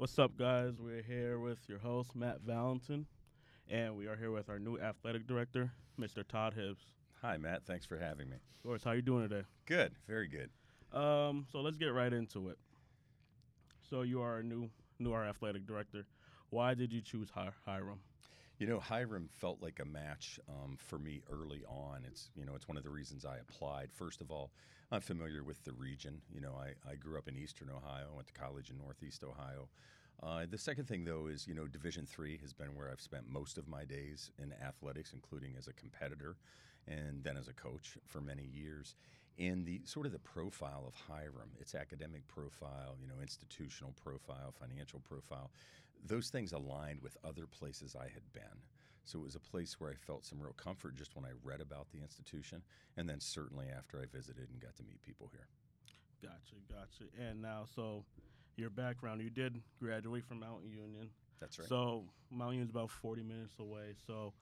What's 0.00 0.18
up, 0.18 0.34
guys? 0.38 0.80
We're 0.80 1.02
here 1.02 1.38
with 1.38 1.58
your 1.68 1.78
host, 1.78 2.16
Matt 2.16 2.40
Valentin, 2.40 3.04
and 3.68 3.98
we 3.98 4.06
are 4.06 4.16
here 4.16 4.30
with 4.30 4.48
our 4.48 4.58
new 4.58 4.78
athletic 4.78 5.26
director, 5.26 5.72
Mr. 6.00 6.26
Todd 6.26 6.54
Hibbs. 6.54 6.84
Hi, 7.20 7.36
Matt. 7.36 7.66
Thanks 7.66 7.84
for 7.84 7.98
having 7.98 8.30
me. 8.30 8.36
Of 8.36 8.62
course, 8.62 8.82
how 8.82 8.92
you 8.92 9.02
doing 9.02 9.28
today? 9.28 9.46
Good. 9.66 9.92
Very 10.08 10.26
good. 10.26 10.48
Um, 10.98 11.44
so 11.52 11.60
let's 11.60 11.76
get 11.76 11.88
right 11.88 12.14
into 12.14 12.48
it. 12.48 12.56
So 13.90 14.00
you 14.00 14.22
are 14.22 14.38
a 14.38 14.42
new 14.42 14.70
new 14.98 15.12
our 15.12 15.26
athletic 15.28 15.66
director. 15.66 16.06
Why 16.48 16.72
did 16.72 16.94
you 16.94 17.02
choose 17.02 17.28
Hi- 17.34 17.50
Hiram? 17.66 18.00
You 18.60 18.66
know, 18.66 18.78
Hiram 18.78 19.30
felt 19.32 19.62
like 19.62 19.80
a 19.80 19.86
match 19.86 20.38
um, 20.46 20.76
for 20.76 20.98
me 20.98 21.22
early 21.32 21.64
on. 21.66 22.02
It's 22.06 22.28
you 22.36 22.44
know, 22.44 22.54
it's 22.54 22.68
one 22.68 22.76
of 22.76 22.82
the 22.82 22.90
reasons 22.90 23.24
I 23.24 23.38
applied. 23.38 23.90
First 23.90 24.20
of 24.20 24.30
all, 24.30 24.50
I'm 24.92 25.00
familiar 25.00 25.42
with 25.42 25.64
the 25.64 25.72
region. 25.72 26.20
You 26.30 26.42
know, 26.42 26.52
I, 26.60 26.74
I 26.88 26.96
grew 26.96 27.16
up 27.16 27.26
in 27.26 27.38
Eastern 27.38 27.70
Ohio. 27.70 28.08
I 28.12 28.14
went 28.14 28.26
to 28.26 28.34
college 28.34 28.68
in 28.68 28.76
Northeast 28.76 29.24
Ohio. 29.24 29.70
Uh, 30.22 30.44
the 30.48 30.58
second 30.58 30.86
thing, 30.86 31.06
though, 31.06 31.26
is 31.26 31.48
you 31.48 31.54
know 31.54 31.66
Division 31.66 32.04
three 32.04 32.36
has 32.42 32.52
been 32.52 32.76
where 32.76 32.90
I've 32.90 33.00
spent 33.00 33.30
most 33.32 33.56
of 33.56 33.66
my 33.66 33.86
days 33.86 34.30
in 34.38 34.52
athletics, 34.62 35.14
including 35.14 35.54
as 35.58 35.66
a 35.66 35.72
competitor, 35.72 36.36
and 36.86 37.24
then 37.24 37.38
as 37.38 37.48
a 37.48 37.54
coach 37.54 37.96
for 38.04 38.20
many 38.20 38.44
years. 38.44 38.94
And 39.38 39.64
the 39.64 39.80
sort 39.86 40.04
of 40.04 40.12
the 40.12 40.18
profile 40.18 40.84
of 40.86 40.94
Hiram, 41.08 41.52
its 41.58 41.74
academic 41.74 42.28
profile, 42.28 42.96
you 43.00 43.08
know, 43.08 43.22
institutional 43.22 43.94
profile, 44.04 44.52
financial 44.52 45.00
profile, 45.00 45.50
those 46.04 46.28
things 46.28 46.52
aligned 46.52 47.00
with 47.02 47.16
other 47.24 47.46
places 47.46 47.96
I 47.96 48.04
had 48.04 48.32
been. 48.32 48.62
So 49.04 49.18
it 49.18 49.22
was 49.24 49.34
a 49.34 49.40
place 49.40 49.80
where 49.80 49.90
I 49.90 49.94
felt 49.94 50.24
some 50.24 50.40
real 50.40 50.52
comfort 50.52 50.94
just 50.94 51.16
when 51.16 51.24
I 51.24 51.30
read 51.42 51.60
about 51.60 51.90
the 51.90 52.00
institution, 52.00 52.62
and 52.96 53.08
then 53.08 53.20
certainly 53.20 53.66
after 53.68 53.98
I 53.98 54.04
visited 54.04 54.48
and 54.50 54.60
got 54.60 54.76
to 54.76 54.82
meet 54.84 55.02
people 55.02 55.28
here. 55.32 55.48
Gotcha, 56.22 56.56
gotcha. 56.68 57.10
And 57.18 57.40
now, 57.40 57.64
so 57.74 58.04
your 58.56 58.70
background, 58.70 59.22
you 59.22 59.30
did 59.30 59.60
graduate 59.80 60.24
from 60.24 60.40
Mount 60.40 60.64
Union. 60.64 61.10
That's 61.40 61.58
right. 61.58 61.68
So 61.68 62.04
Mount 62.30 62.52
Union's 62.52 62.70
about 62.70 62.90
40 62.90 63.22
minutes 63.22 63.54
away. 63.58 63.94
So, 64.06 64.34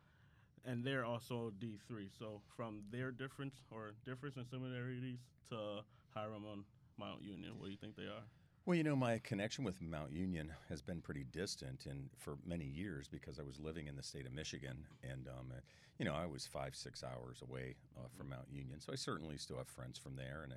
and 0.65 0.85
they're 0.85 1.05
also 1.05 1.53
D3. 1.61 2.09
So 2.19 2.41
from 2.57 2.83
their 2.91 3.11
difference 3.13 3.55
or 3.71 3.93
difference 4.05 4.37
and 4.37 4.47
similarities 4.47 5.21
to 5.51 5.83
Hiram 6.15 6.45
on 6.45 6.65
Mount 6.99 7.23
Union, 7.23 7.53
what 7.59 7.67
do 7.67 7.71
you 7.71 7.79
think 7.79 7.97
they 7.97 8.03
are? 8.03 8.25
Well, 8.69 8.77
you 8.77 8.85
know, 8.85 8.97
my 8.97 9.19
connection 9.21 9.65
with 9.65 9.81
Mount 9.81 10.13
Union 10.13 10.53
has 10.69 10.83
been 10.83 11.01
pretty 11.01 11.25
distant, 11.33 11.87
and 11.87 12.11
for 12.19 12.37
many 12.45 12.67
years 12.67 13.09
because 13.09 13.39
I 13.39 13.43
was 13.43 13.59
living 13.59 13.87
in 13.87 13.97
the 13.97 14.03
state 14.03 14.27
of 14.27 14.35
Michigan, 14.35 14.85
and 15.03 15.27
um, 15.27 15.47
uh, 15.57 15.61
you 15.99 16.05
know, 16.05 16.13
I 16.13 16.27
was 16.27 16.47
five, 16.47 16.77
six 16.77 17.03
hours 17.03 17.41
away 17.41 17.77
uh, 17.97 18.09
from 18.15 18.29
Mount 18.29 18.45
Union, 18.53 18.79
so 18.79 18.93
I 18.93 18.97
certainly 18.97 19.39
still 19.39 19.57
have 19.57 19.69
friends 19.69 19.99
from 19.99 20.17
there, 20.17 20.43
and 20.45 20.53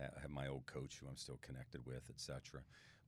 I 0.00 0.20
have 0.22 0.30
my 0.30 0.48
old 0.48 0.64
coach 0.64 1.00
who 1.02 1.06
I'm 1.06 1.18
still 1.18 1.38
connected 1.42 1.84
with, 1.84 2.08
etc. 2.08 2.62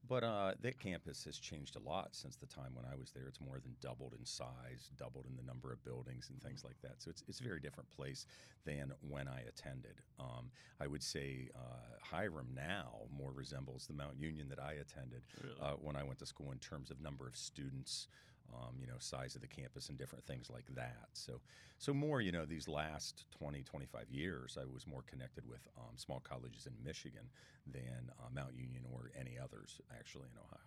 But 0.07 0.23
uh, 0.23 0.51
that 0.61 0.79
campus 0.79 1.23
has 1.23 1.37
changed 1.37 1.77
a 1.77 1.79
lot 1.79 2.09
since 2.11 2.35
the 2.35 2.45
time 2.45 2.71
when 2.75 2.83
I 2.91 2.95
was 2.95 3.11
there. 3.11 3.23
It's 3.27 3.39
more 3.39 3.59
than 3.59 3.73
doubled 3.81 4.13
in 4.19 4.25
size, 4.25 4.91
doubled 4.97 5.25
in 5.29 5.37
the 5.37 5.43
number 5.43 5.71
of 5.71 5.83
buildings 5.85 6.29
and 6.29 6.41
things 6.41 6.63
like 6.65 6.75
that. 6.81 7.01
So 7.01 7.09
it's, 7.09 7.23
it's 7.27 7.39
a 7.39 7.43
very 7.43 7.61
different 7.61 7.89
place 7.89 8.25
than 8.65 8.91
when 9.07 9.29
I 9.29 9.41
attended. 9.47 10.01
Um, 10.19 10.51
I 10.81 10.87
would 10.87 11.03
say 11.03 11.47
uh, 11.55 11.95
Hiram 12.01 12.47
now 12.53 12.89
more 13.17 13.31
resembles 13.31 13.87
the 13.87 13.93
Mount 13.93 14.17
Union 14.19 14.49
that 14.49 14.59
I 14.59 14.73
attended 14.73 15.21
Really? 15.41 15.55
uh, 15.61 15.75
when 15.81 15.95
I 15.95 16.03
went 16.03 16.19
to 16.19 16.25
school 16.25 16.51
in 16.51 16.59
terms 16.59 16.91
of 16.91 16.99
number 16.99 17.25
of 17.25 17.37
students. 17.37 18.07
Um, 18.53 18.75
you 18.79 18.87
know, 18.87 18.97
size 18.99 19.35
of 19.35 19.41
the 19.41 19.47
campus 19.47 19.89
and 19.89 19.97
different 19.97 20.25
things 20.25 20.49
like 20.49 20.65
that. 20.75 21.07
So, 21.13 21.41
so 21.79 21.93
more, 21.93 22.21
you 22.21 22.31
know, 22.31 22.45
these 22.45 22.67
last 22.67 23.25
20, 23.31 23.63
25 23.63 24.09
years, 24.11 24.57
I 24.61 24.65
was 24.71 24.85
more 24.85 25.01
connected 25.03 25.45
with 25.47 25.67
um, 25.77 25.97
small 25.97 26.19
colleges 26.19 26.67
in 26.67 26.73
Michigan 26.83 27.29
than 27.65 28.11
uh, 28.19 28.29
Mount 28.33 28.53
Union 28.55 28.83
or 28.91 29.11
any 29.19 29.37
others 29.39 29.81
actually 29.97 30.27
in 30.31 30.37
Ohio. 30.37 30.61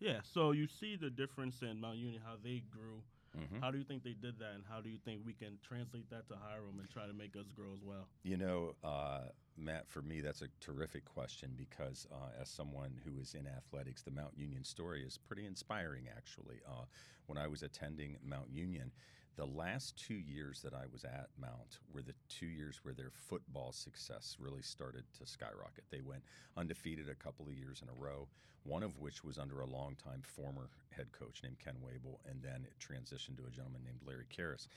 Yeah. 0.00 0.20
So 0.22 0.52
you 0.52 0.66
see 0.66 0.96
the 0.96 1.10
difference 1.10 1.62
in 1.62 1.80
Mount 1.80 1.98
Union, 1.98 2.20
how 2.24 2.36
they 2.42 2.62
grew. 2.70 3.02
Mhm. 3.36 3.60
How 3.60 3.70
do 3.70 3.78
you 3.78 3.84
think 3.84 4.04
they 4.04 4.12
did 4.14 4.38
that, 4.38 4.52
and 4.54 4.64
how 4.68 4.80
do 4.80 4.88
you 4.88 4.98
think 5.04 5.22
we 5.26 5.32
can 5.32 5.58
translate 5.62 6.08
that 6.10 6.28
to 6.28 6.36
Hiram 6.36 6.78
and 6.78 6.88
try 6.90 7.06
to 7.06 7.12
make 7.12 7.34
us 7.36 7.46
grow 7.54 7.72
as 7.74 7.82
well? 7.82 8.06
You 8.22 8.36
know, 8.36 8.76
uh, 8.84 9.22
Matt, 9.56 9.88
for 9.88 10.02
me, 10.02 10.20
that's 10.20 10.42
a 10.42 10.48
terrific 10.60 11.04
question 11.04 11.52
because 11.56 12.06
uh, 12.12 12.40
as 12.40 12.48
someone 12.48 12.98
who 13.04 13.20
is 13.20 13.34
in 13.34 13.46
athletics, 13.46 14.02
the 14.02 14.10
Mount 14.10 14.36
Union 14.36 14.64
story 14.64 15.04
is 15.04 15.16
pretty 15.16 15.46
inspiring, 15.46 16.08
actually. 16.14 16.60
Uh, 16.68 16.84
when 17.26 17.38
I 17.38 17.46
was 17.46 17.62
attending 17.62 18.16
Mount 18.24 18.50
Union, 18.52 18.90
the 19.36 19.46
last 19.46 19.96
two 19.96 20.14
years 20.14 20.60
that 20.62 20.74
I 20.74 20.84
was 20.92 21.04
at 21.04 21.28
Mount 21.40 21.78
were 21.92 22.02
the 22.02 22.14
two 22.28 22.46
years 22.46 22.80
where 22.82 22.94
their 22.94 23.10
football 23.10 23.72
success 23.72 24.36
really 24.38 24.62
started 24.62 25.04
to 25.18 25.26
skyrocket. 25.26 25.84
They 25.90 26.02
went 26.02 26.22
undefeated 26.56 27.08
a 27.08 27.14
couple 27.14 27.46
of 27.46 27.54
years 27.54 27.80
in 27.82 27.88
a 27.88 28.00
row, 28.00 28.28
one 28.64 28.82
of 28.82 28.98
which 28.98 29.24
was 29.24 29.38
under 29.38 29.60
a 29.60 29.66
longtime 29.66 30.22
former 30.22 30.68
head 30.90 31.12
coach 31.12 31.40
named 31.42 31.58
Ken 31.58 31.74
Wable, 31.80 32.20
and 32.28 32.42
then 32.42 32.64
it 32.64 32.74
transitioned 32.78 33.36
to 33.38 33.46
a 33.46 33.50
gentleman 33.50 33.82
named 33.84 34.00
Larry 34.06 34.26
Kehres. 34.36 34.68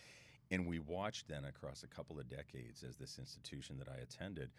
And 0.52 0.66
we 0.66 0.80
watched 0.80 1.28
then 1.28 1.46
across 1.46 1.84
a 1.84 1.88
couple 1.88 2.20
of 2.20 2.30
decades 2.30 2.84
as 2.88 2.96
this 2.96 3.20
institution 3.20 3.78
that 3.80 3.90
I 3.90 4.02
attended, 4.02 4.50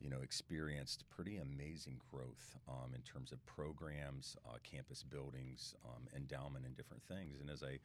you 0.00 0.08
know, 0.08 0.20
experienced 0.22 1.04
pretty 1.10 1.36
amazing 1.36 2.00
growth 2.10 2.56
um, 2.68 2.94
in 2.94 3.02
terms 3.02 3.32
of 3.32 3.44
programs, 3.46 4.36
uh, 4.48 4.56
campus 4.62 5.02
buildings, 5.02 5.74
um, 5.84 6.06
endowment, 6.14 6.64
and 6.64 6.76
different 6.76 7.02
things. 7.04 7.40
And 7.40 7.50
as 7.50 7.62
I 7.62 7.78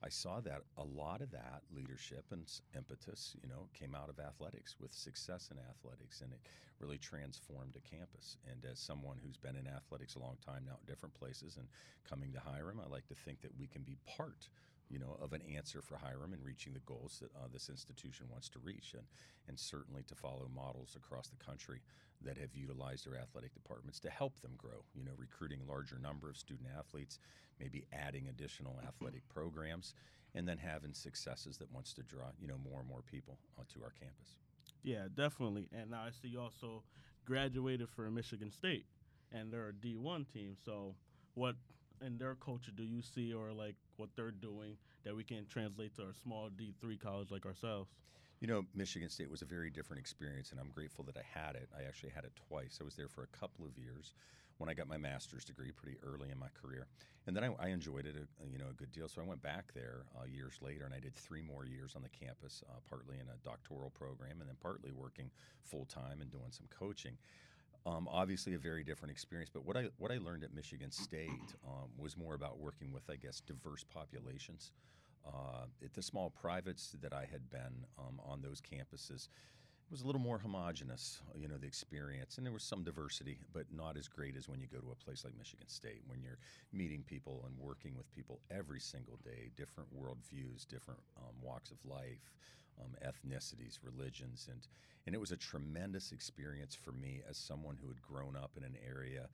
I 0.00 0.08
saw 0.08 0.40
that 0.40 0.62
a 0.76 0.84
lot 0.84 1.20
of 1.22 1.32
that 1.32 1.62
leadership 1.74 2.24
and 2.30 2.48
impetus, 2.76 3.34
you 3.42 3.48
know, 3.48 3.66
came 3.74 3.96
out 3.96 4.08
of 4.08 4.20
athletics 4.20 4.76
with 4.78 4.92
success 4.92 5.50
in 5.50 5.58
athletics, 5.58 6.20
and 6.20 6.32
it 6.32 6.38
really 6.78 6.98
transformed 6.98 7.74
a 7.76 7.80
campus. 7.80 8.36
And 8.48 8.64
as 8.70 8.78
someone 8.78 9.18
who's 9.20 9.36
been 9.36 9.56
in 9.56 9.66
athletics 9.66 10.14
a 10.14 10.20
long 10.20 10.36
time 10.44 10.62
now 10.64 10.74
at 10.74 10.86
different 10.86 11.14
places 11.14 11.56
and 11.56 11.66
coming 12.08 12.32
to 12.32 12.38
Hiram, 12.38 12.80
I 12.80 12.88
like 12.88 13.08
to 13.08 13.14
think 13.14 13.40
that 13.40 13.58
we 13.58 13.66
can 13.66 13.82
be 13.82 13.96
part, 14.06 14.48
you 14.90 14.98
know, 14.98 15.16
of 15.20 15.32
an 15.32 15.42
answer 15.54 15.82
for 15.82 15.96
Hiram 15.96 16.32
and 16.32 16.44
reaching 16.44 16.72
the 16.72 16.80
goals 16.80 17.18
that 17.20 17.30
uh, 17.36 17.46
this 17.52 17.68
institution 17.68 18.26
wants 18.30 18.48
to 18.50 18.58
reach, 18.58 18.94
and 18.94 19.04
and 19.46 19.58
certainly 19.58 20.02
to 20.04 20.14
follow 20.14 20.48
models 20.54 20.96
across 20.96 21.28
the 21.28 21.44
country 21.44 21.80
that 22.22 22.36
have 22.36 22.54
utilized 22.54 23.06
their 23.06 23.18
athletic 23.18 23.54
departments 23.54 24.00
to 24.00 24.10
help 24.10 24.40
them 24.40 24.52
grow. 24.56 24.84
You 24.94 25.04
know, 25.04 25.12
recruiting 25.16 25.60
a 25.60 25.70
larger 25.70 25.98
number 25.98 26.28
of 26.28 26.36
student 26.36 26.68
athletes, 26.76 27.18
maybe 27.60 27.84
adding 27.92 28.28
additional 28.28 28.80
athletic 28.86 29.28
programs, 29.34 29.94
and 30.34 30.48
then 30.48 30.58
having 30.58 30.94
successes 30.94 31.58
that 31.58 31.72
wants 31.72 31.92
to 31.94 32.02
draw 32.02 32.30
you 32.40 32.48
know 32.48 32.58
more 32.58 32.80
and 32.80 32.88
more 32.88 33.02
people 33.02 33.38
uh, 33.58 33.62
to 33.72 33.82
our 33.82 33.92
campus. 33.98 34.36
Yeah, 34.82 35.08
definitely. 35.14 35.68
And 35.72 35.90
now 35.90 36.02
I 36.02 36.10
see 36.10 36.28
you 36.28 36.40
also 36.40 36.82
graduated 37.26 37.88
for 37.90 38.10
Michigan 38.10 38.50
State, 38.50 38.86
and 39.32 39.52
they're 39.52 39.68
a 39.68 39.72
D1 39.72 40.32
team. 40.32 40.56
So, 40.64 40.94
what 41.34 41.56
in 42.04 42.18
their 42.18 42.34
culture 42.34 42.70
do 42.74 42.82
you 42.82 43.02
see, 43.02 43.32
or 43.32 43.52
like 43.52 43.74
what 43.96 44.10
they're 44.16 44.30
doing, 44.30 44.76
that 45.04 45.14
we 45.14 45.24
can 45.24 45.46
translate 45.46 45.94
to 45.96 46.02
a 46.02 46.14
small 46.22 46.48
D3 46.50 47.00
college 47.00 47.30
like 47.30 47.46
ourselves? 47.46 47.90
You 48.40 48.46
know, 48.46 48.64
Michigan 48.74 49.08
State 49.08 49.30
was 49.30 49.42
a 49.42 49.46
very 49.46 49.68
different 49.68 49.98
experience, 49.98 50.52
and 50.52 50.60
I'm 50.60 50.70
grateful 50.70 51.04
that 51.06 51.16
I 51.16 51.38
had 51.38 51.56
it. 51.56 51.68
I 51.76 51.88
actually 51.88 52.10
had 52.10 52.24
it 52.24 52.32
twice. 52.48 52.78
I 52.80 52.84
was 52.84 52.94
there 52.94 53.08
for 53.08 53.24
a 53.24 53.36
couple 53.36 53.66
of 53.66 53.76
years 53.76 54.14
when 54.58 54.68
I 54.68 54.74
got 54.74 54.88
my 54.88 54.96
master's 54.96 55.44
degree 55.44 55.72
pretty 55.72 55.98
early 56.02 56.30
in 56.30 56.38
my 56.38 56.48
career, 56.60 56.86
and 57.26 57.36
then 57.36 57.44
I, 57.44 57.50
I 57.60 57.68
enjoyed 57.68 58.06
it, 58.06 58.14
a, 58.16 58.46
you 58.50 58.58
know, 58.58 58.70
a 58.70 58.74
good 58.74 58.92
deal. 58.92 59.08
So 59.08 59.20
I 59.20 59.24
went 59.24 59.42
back 59.42 59.72
there 59.74 60.02
uh, 60.16 60.26
years 60.26 60.58
later, 60.60 60.84
and 60.84 60.94
I 60.94 61.00
did 61.00 61.14
three 61.14 61.42
more 61.42 61.64
years 61.64 61.94
on 61.96 62.02
the 62.02 62.08
campus, 62.08 62.62
uh, 62.68 62.78
partly 62.88 63.16
in 63.16 63.26
a 63.28 63.36
doctoral 63.44 63.90
program, 63.90 64.40
and 64.40 64.48
then 64.48 64.56
partly 64.60 64.92
working 64.92 65.30
full 65.62 65.84
time 65.84 66.20
and 66.20 66.30
doing 66.30 66.50
some 66.50 66.66
coaching. 66.70 67.18
Um, 67.88 68.06
obviously, 68.10 68.54
a 68.54 68.58
very 68.58 68.84
different 68.84 69.12
experience. 69.12 69.50
But 69.52 69.64
what 69.64 69.76
I 69.76 69.88
what 69.98 70.10
I 70.10 70.18
learned 70.18 70.44
at 70.44 70.54
Michigan 70.54 70.90
State 70.90 71.54
um, 71.66 71.88
was 71.96 72.16
more 72.16 72.34
about 72.34 72.58
working 72.58 72.92
with, 72.92 73.08
I 73.10 73.16
guess, 73.16 73.40
diverse 73.40 73.84
populations. 73.84 74.72
Uh, 75.26 75.66
at 75.84 75.92
the 75.94 76.02
small 76.02 76.30
privates 76.30 76.96
that 77.02 77.12
I 77.12 77.26
had 77.30 77.50
been 77.50 77.84
um, 77.98 78.20
on 78.24 78.40
those 78.40 78.60
campuses, 78.62 79.28
it 79.88 79.90
was 79.90 80.02
a 80.02 80.06
little 80.06 80.20
more 80.20 80.38
homogenous, 80.38 81.20
you 81.34 81.48
know, 81.48 81.56
the 81.58 81.66
experience, 81.66 82.38
and 82.38 82.46
there 82.46 82.52
was 82.52 82.62
some 82.62 82.82
diversity, 82.82 83.38
but 83.52 83.64
not 83.74 83.96
as 83.96 84.08
great 84.08 84.36
as 84.36 84.48
when 84.48 84.60
you 84.60 84.66
go 84.72 84.78
to 84.78 84.90
a 84.90 85.04
place 85.04 85.24
like 85.24 85.36
Michigan 85.36 85.68
State, 85.68 86.02
when 86.06 86.22
you're 86.22 86.38
meeting 86.72 87.02
people 87.06 87.44
and 87.46 87.58
working 87.58 87.94
with 87.96 88.10
people 88.14 88.40
every 88.50 88.80
single 88.80 89.18
day, 89.24 89.50
different 89.56 89.88
worldviews, 89.94 90.66
different 90.68 91.00
um, 91.18 91.34
walks 91.42 91.70
of 91.70 91.78
life, 91.84 92.32
um, 92.80 92.94
ethnicities, 93.04 93.78
religions, 93.82 94.48
and 94.50 94.66
and 95.06 95.14
it 95.14 95.18
was 95.18 95.32
a 95.32 95.36
tremendous 95.36 96.12
experience 96.12 96.74
for 96.74 96.92
me 96.92 97.22
as 97.28 97.38
someone 97.38 97.78
who 97.80 97.88
had 97.88 98.02
grown 98.02 98.36
up 98.36 98.50
in 98.58 98.62
an 98.62 98.76
area 98.86 99.28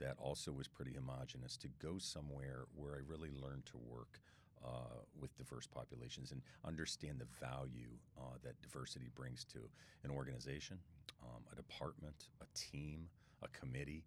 that 0.00 0.16
also 0.18 0.50
was 0.50 0.66
pretty 0.66 0.92
homogenous 0.92 1.56
to 1.58 1.68
go 1.80 1.98
somewhere 1.98 2.64
where 2.74 2.94
I 2.94 3.00
really 3.06 3.30
learned 3.30 3.66
to 3.66 3.78
work 3.78 4.18
uh, 4.64 5.04
with 5.20 5.36
diverse 5.36 5.66
populations 5.66 6.32
and 6.32 6.42
understand 6.64 7.20
the 7.20 7.26
value 7.46 7.92
uh, 8.18 8.36
that 8.42 8.60
diversity 8.60 9.08
brings 9.14 9.44
to 9.44 9.58
an 10.04 10.10
organization, 10.10 10.78
um, 11.22 11.42
a 11.52 11.54
department, 11.54 12.28
a 12.42 12.46
team, 12.58 13.08
a 13.42 13.48
committee. 13.48 14.04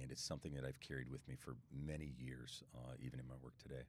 And 0.00 0.10
it's 0.12 0.22
something 0.22 0.52
that 0.54 0.64
I've 0.64 0.80
carried 0.80 1.10
with 1.10 1.26
me 1.26 1.34
for 1.34 1.56
many 1.72 2.12
years, 2.18 2.62
uh, 2.76 2.92
even 3.00 3.18
in 3.18 3.26
my 3.26 3.34
work 3.42 3.54
today. 3.62 3.82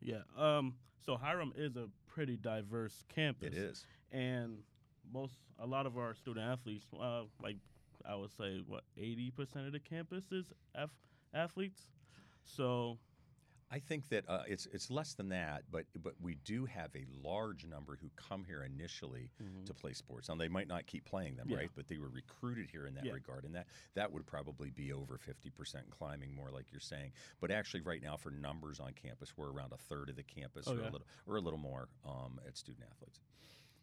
Yeah. 0.00 0.22
Um. 0.36 0.74
So 1.04 1.16
Hiram 1.16 1.52
is 1.56 1.76
a 1.76 1.88
pretty 2.06 2.36
diverse 2.36 3.04
campus. 3.08 3.48
It 3.48 3.54
is. 3.54 3.84
and 4.12 4.58
most 5.12 5.34
a 5.58 5.66
lot 5.66 5.86
of 5.86 5.96
our 5.96 6.14
student 6.14 6.46
athletes, 6.46 6.86
uh, 7.00 7.22
like 7.42 7.56
I 8.06 8.14
would 8.16 8.30
say, 8.36 8.62
what 8.66 8.84
eighty 8.96 9.30
percent 9.30 9.66
of 9.66 9.72
the 9.72 9.80
campus 9.80 10.24
is 10.32 10.52
athletes. 11.34 11.90
So 12.44 12.98
I 13.72 13.78
think 13.78 14.08
that 14.08 14.24
uh, 14.28 14.42
it's 14.48 14.66
it's 14.72 14.90
less 14.90 15.14
than 15.14 15.28
that, 15.28 15.62
but 15.70 15.84
but 16.02 16.14
we 16.20 16.34
do 16.44 16.64
have 16.66 16.90
a 16.96 17.04
large 17.22 17.64
number 17.64 17.96
who 18.00 18.10
come 18.16 18.44
here 18.44 18.64
initially 18.64 19.30
mhm. 19.40 19.64
to 19.66 19.72
play 19.74 19.92
sports. 19.92 20.28
Now 20.28 20.34
they 20.34 20.48
might 20.48 20.66
not 20.66 20.86
keep 20.86 21.04
playing 21.04 21.36
them, 21.36 21.48
Yeah. 21.48 21.58
right? 21.58 21.70
But 21.76 21.86
they 21.86 21.98
were 21.98 22.08
recruited 22.08 22.68
here 22.70 22.86
in 22.86 22.94
that 22.94 23.04
Yeah. 23.04 23.12
regard, 23.12 23.44
and 23.44 23.54
that 23.54 23.68
that 23.94 24.10
would 24.12 24.26
probably 24.26 24.70
be 24.70 24.92
over 24.92 25.18
fifty 25.18 25.50
percent 25.50 25.88
climbing, 25.90 26.34
more 26.34 26.50
like 26.50 26.72
you're 26.72 26.80
saying. 26.80 27.12
But 27.40 27.52
actually, 27.52 27.82
right 27.82 28.02
now 28.02 28.16
for 28.16 28.32
numbers 28.32 28.80
on 28.80 28.92
campus, 28.94 29.36
we're 29.36 29.52
around 29.52 29.72
a 29.72 29.78
third 29.78 30.08
of 30.10 30.16
the 30.16 30.24
campus, 30.24 30.66
Oh, 30.66 30.72
or 30.74 30.80
yeah. 30.80 30.82
a 30.82 30.90
little 30.90 31.06
or 31.26 31.36
a 31.36 31.40
little 31.40 31.58
more 31.58 31.88
um, 32.04 32.40
at 32.46 32.56
student 32.56 32.84
athletes. 32.90 33.20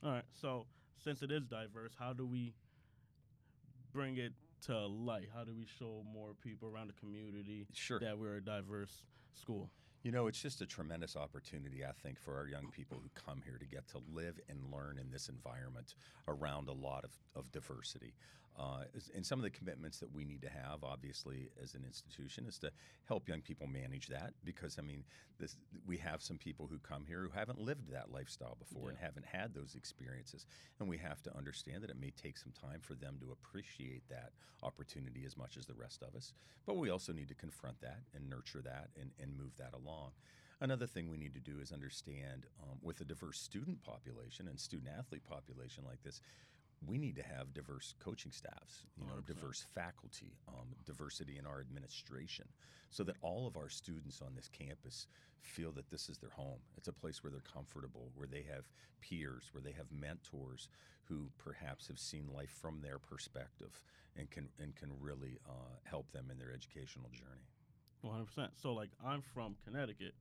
all 0.03 0.11
right. 0.11 0.25
So 0.33 0.67
since 0.97 1.21
it 1.21 1.31
is 1.31 1.45
diverse, 1.45 1.93
how 1.97 2.11
do 2.11 2.25
we 2.25 2.53
bring 3.93 4.17
it 4.17 4.33
to 4.63 4.85
light? 4.85 5.29
How 5.33 5.45
do 5.45 5.53
we 5.55 5.65
show 5.65 6.03
more 6.11 6.33
people 6.33 6.67
around 6.67 6.87
the 6.87 6.93
community 6.93 7.67
Sure. 7.73 7.99
that 7.99 8.17
we're 8.19 8.35
a 8.35 8.41
diverse 8.43 9.03
school? 9.37 9.69
You 10.03 10.11
know, 10.11 10.27
it's 10.27 10.41
just 10.41 10.61
a 10.61 10.65
tremendous 10.65 11.15
opportunity, 11.15 11.83
I 11.83 11.91
think, 11.91 12.19
for 12.19 12.37
our 12.37 12.47
young 12.47 12.69
people 12.71 12.99
who 13.01 13.09
come 13.13 13.41
here 13.43 13.57
to 13.57 13.65
get 13.65 13.87
to 13.89 14.01
live 14.13 14.39
and 14.47 14.59
learn 14.71 14.97
in 14.99 15.11
this 15.11 15.27
environment 15.27 15.95
around 16.27 16.69
a 16.69 16.73
lot 16.73 17.03
of, 17.03 17.11
of 17.35 17.51
diversity. 17.51 18.13
Uh, 18.59 18.85
and 19.15 19.23
some 19.23 19.37
of 19.37 19.43
the 19.43 19.49
commitments 19.49 19.99
that 19.99 20.11
we 20.11 20.25
need 20.25 20.41
to 20.41 20.49
have, 20.49 20.83
obviously, 20.83 21.49
as 21.61 21.75
an 21.75 21.83
institution, 21.85 22.45
is 22.47 22.57
to 22.57 22.71
help 23.07 23.27
young 23.27 23.41
people 23.41 23.67
manage 23.67 24.07
that. 24.07 24.33
Because, 24.43 24.77
I 24.79 24.81
mean, 24.81 25.03
this, 25.39 25.57
we 25.85 25.97
have 25.97 26.23
some 26.23 26.37
people 26.37 26.67
who 26.67 26.79
come 26.79 27.05
here 27.05 27.21
who 27.21 27.37
haven't 27.37 27.61
lived 27.61 27.91
that 27.91 28.11
lifestyle 28.11 28.57
before 28.57 28.89
and 28.89 28.97
haven't 28.97 29.25
had 29.25 29.53
those 29.53 29.75
experiences. 29.75 30.47
And 30.79 30.89
we 30.89 30.97
have 30.97 31.21
to 31.23 31.37
understand 31.37 31.83
that 31.83 31.91
it 31.91 32.01
may 32.01 32.11
take 32.11 32.37
some 32.37 32.51
time 32.51 32.79
for 32.81 32.95
them 32.95 33.17
to 33.21 33.31
appreciate 33.31 34.09
that 34.09 34.31
opportunity 34.63 35.23
as 35.25 35.37
much 35.37 35.55
as 35.57 35.67
the 35.67 35.75
rest 35.75 36.01
of 36.01 36.15
us. 36.15 36.33
But 36.65 36.77
we 36.77 36.89
also 36.89 37.13
need 37.13 37.27
to 37.27 37.35
confront 37.35 37.79
that 37.81 37.99
and 38.15 38.27
nurture 38.27 38.61
that 38.63 38.89
and, 38.99 39.11
and 39.21 39.37
move 39.37 39.55
that 39.57 39.73
along. 39.73 40.11
Another 40.59 40.87
thing 40.87 41.11
we 41.11 41.17
need 41.17 41.35
to 41.35 41.39
do 41.39 41.59
is 41.61 41.71
understand 41.71 42.47
um, 42.63 42.79
with 42.81 42.99
a 43.01 43.05
diverse 43.05 43.39
student 43.39 43.83
population 43.83 44.47
and 44.47 44.59
student 44.59 44.89
athlete 44.97 45.23
population 45.23 45.83
like 45.85 46.01
this, 46.01 46.19
we 46.85 46.97
need 46.97 47.15
to 47.15 47.23
have 47.23 47.53
diverse 47.53 47.93
coaching 47.99 48.31
staffs, 48.31 48.85
you 48.97 49.05
know, 49.05 49.15
100%. 49.15 49.25
diverse 49.35 49.65
faculty, 49.73 50.37
um, 50.47 50.75
diversity 50.85 51.37
in 51.37 51.45
our 51.45 51.59
administration, 51.59 52.45
so 52.89 53.03
that 53.03 53.15
all 53.21 53.47
of 53.47 53.57
our 53.57 53.69
students 53.69 54.21
on 54.21 54.35
this 54.35 54.47
campus 54.49 55.07
feel 55.41 55.71
that 55.71 55.89
this 55.89 56.09
is 56.09 56.17
their 56.17 56.29
home. 56.31 56.59
It's 56.77 56.87
a 56.87 56.93
place 56.93 57.23
where 57.23 57.31
they're 57.31 57.41
comfortable, 57.41 58.11
where 58.15 58.27
they 58.27 58.43
have 58.43 58.65
peers, 59.01 59.49
where 59.53 59.61
they 59.61 59.71
have 59.71 59.91
mentors 59.91 60.69
who 61.05 61.29
perhaps 61.37 61.87
have 61.87 61.99
seen 61.99 62.27
life 62.33 62.51
from 62.51 62.81
their 62.81 62.99
perspective 62.99 63.81
and 64.15 64.29
can 64.29 64.49
and 64.59 64.75
can 64.75 64.91
really 64.99 65.37
uh, 65.47 65.77
help 65.83 66.11
them 66.11 66.29
in 66.31 66.37
their 66.37 66.51
educational 66.53 67.09
journey. 67.09 67.47
One 68.01 68.13
hundred 68.13 68.25
percent. 68.27 68.51
So 68.61 68.73
like 68.73 68.91
I'm 69.03 69.21
from 69.33 69.55
Connecticut, 69.65 70.13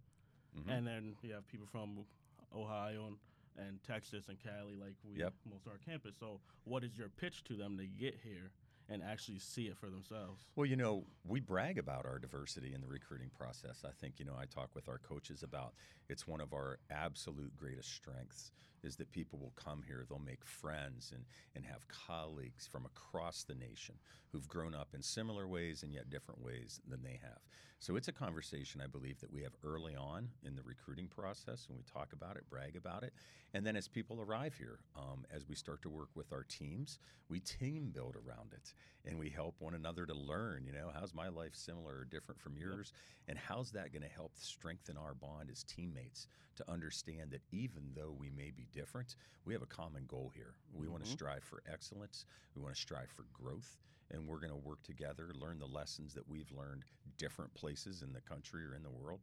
Mhm. 0.57 0.71
and 0.79 0.87
then 0.87 1.17
you 1.23 1.33
have 1.35 1.47
people 1.49 1.67
from 1.67 2.07
Ohio 2.55 3.07
and, 3.09 3.17
and 3.59 3.83
Texas 3.83 4.29
and 4.29 4.39
Cali, 4.39 4.77
like 4.77 4.95
we 5.05 5.19
Yep. 5.19 5.33
most 5.51 5.67
of 5.67 5.73
our 5.73 5.79
campus. 5.79 6.17
So 6.19 6.41
what 6.65 6.85
is 6.85 6.97
your 6.97 7.09
pitch 7.09 7.45
to 7.45 7.55
them 7.57 7.77
to 7.79 7.87
get 7.87 8.19
here 8.23 8.53
and 8.89 9.03
actually 9.03 9.39
see 9.39 9.67
it 9.67 9.77
for 9.77 9.91
themselves? 9.91 10.45
Well, 10.55 10.67
you 10.67 10.77
know, 10.77 11.05
we 11.25 11.41
brag 11.41 11.79
about 11.79 12.07
our 12.07 12.19
diversity 12.19 12.73
in 12.73 12.81
the 12.81 12.87
recruiting 12.87 13.31
process. 13.37 13.85
I 13.85 13.91
think, 14.01 14.19
you 14.19 14.25
know, 14.25 14.37
I 14.39 14.45
talk 14.47 14.75
with 14.75 14.89
our 14.89 14.99
coaches 14.99 15.43
about 15.43 15.75
it's 16.09 16.27
one 16.27 16.41
of 16.41 16.53
our 16.53 16.79
absolute 16.91 17.57
greatest 17.57 17.93
strengths 17.93 18.53
is 18.87 18.97
that 18.97 19.13
people 19.13 19.39
will 19.39 19.53
come 19.57 19.83
here, 19.87 20.07
they'll 20.09 20.19
make 20.19 20.45
friends 20.45 21.13
and, 21.15 21.25
and 21.55 21.65
have 21.67 21.87
colleagues 21.89 22.67
from 22.67 22.87
across 22.87 23.43
the 23.43 23.55
nation 23.55 23.97
who've 24.33 24.49
grown 24.49 24.75
up 24.75 24.89
in 24.95 25.03
similar 25.03 25.47
ways 25.47 25.83
and 25.83 25.93
yet 25.93 26.11
different 26.11 26.43
ways 26.43 26.81
than 26.89 27.03
they 27.03 27.19
have. 27.23 27.41
So 27.79 27.97
it's 27.97 28.09
a 28.09 28.13
conversation 28.13 28.81
I 28.83 28.87
believe 28.87 29.21
that 29.21 29.33
we 29.33 29.43
have 29.43 29.55
early 29.63 29.95
on 29.95 30.29
in 30.45 30.57
the 30.57 30.63
recruiting 30.63 31.09
process 31.09 31.67
and 31.69 31.77
we 31.77 31.85
talk 31.85 32.13
about 32.13 32.37
it, 32.37 32.49
brag 32.49 32.75
about 32.75 33.03
it. 33.03 33.13
And 33.53 33.67
then 33.67 33.77
as 33.77 33.87
people 33.87 34.21
arrive 34.21 34.55
here, 34.55 34.79
um, 34.97 35.25
as 35.31 35.47
we 35.47 35.55
start 35.55 35.83
to 35.83 35.89
work 35.89 36.09
with 36.15 36.33
our 36.33 36.45
teams, 36.45 36.99
we 37.29 37.41
team 37.41 37.91
build 37.95 38.17
around 38.17 38.53
it 38.53 38.73
and 39.05 39.19
we 39.19 39.29
help 39.29 39.57
one 39.59 39.75
another 39.75 40.07
to 40.07 40.15
learn, 40.15 40.65
you 40.65 40.73
know, 40.73 40.91
how's 40.93 41.15
my 41.15 41.29
life 41.29 41.55
similar 41.55 41.99
or 41.99 42.05
different 42.05 42.41
from 42.41 42.57
yours? 42.57 42.93
And 43.29 43.39
how's 43.39 43.71
that 43.73 43.93
going 43.93 44.03
to 44.03 44.09
help 44.09 44.33
strengthen 44.35 44.97
our 44.97 45.15
bond 45.15 45.51
as 45.51 45.63
teammates 45.63 46.29
to 46.57 46.71
understand 46.71 47.31
that 47.31 47.43
even 47.53 47.91
though 47.95 48.15
we 48.19 48.31
may 48.31 48.51
be 48.51 48.67
different, 48.77 49.17
we 49.47 49.55
have 49.55 49.63
a 49.63 49.67
common 49.81 50.05
goal 50.07 50.31
here. 50.35 50.55
We 50.73 50.87
want 50.87 51.03
to 51.05 51.11
strive 51.11 51.43
for 51.43 51.63
excellence, 51.73 52.27
we 52.55 52.63
want 52.63 52.75
to 52.75 52.81
strive 52.81 53.11
for 53.11 53.25
growth, 53.33 53.79
and 54.13 54.29
we're 54.29 54.39
going 54.39 54.53
to 54.53 54.69
work 54.69 54.83
together, 54.83 55.31
learn 55.35 55.59
the 55.59 55.67
lessons 55.67 56.13
that 56.15 56.29
we've 56.29 56.51
learned 56.53 56.85
different 57.19 57.53
places 57.55 58.03
in 58.03 58.13
the 58.13 58.21
country 58.21 58.63
or 58.65 58.75
in 58.77 58.83
the 58.83 58.91
world. 58.91 59.21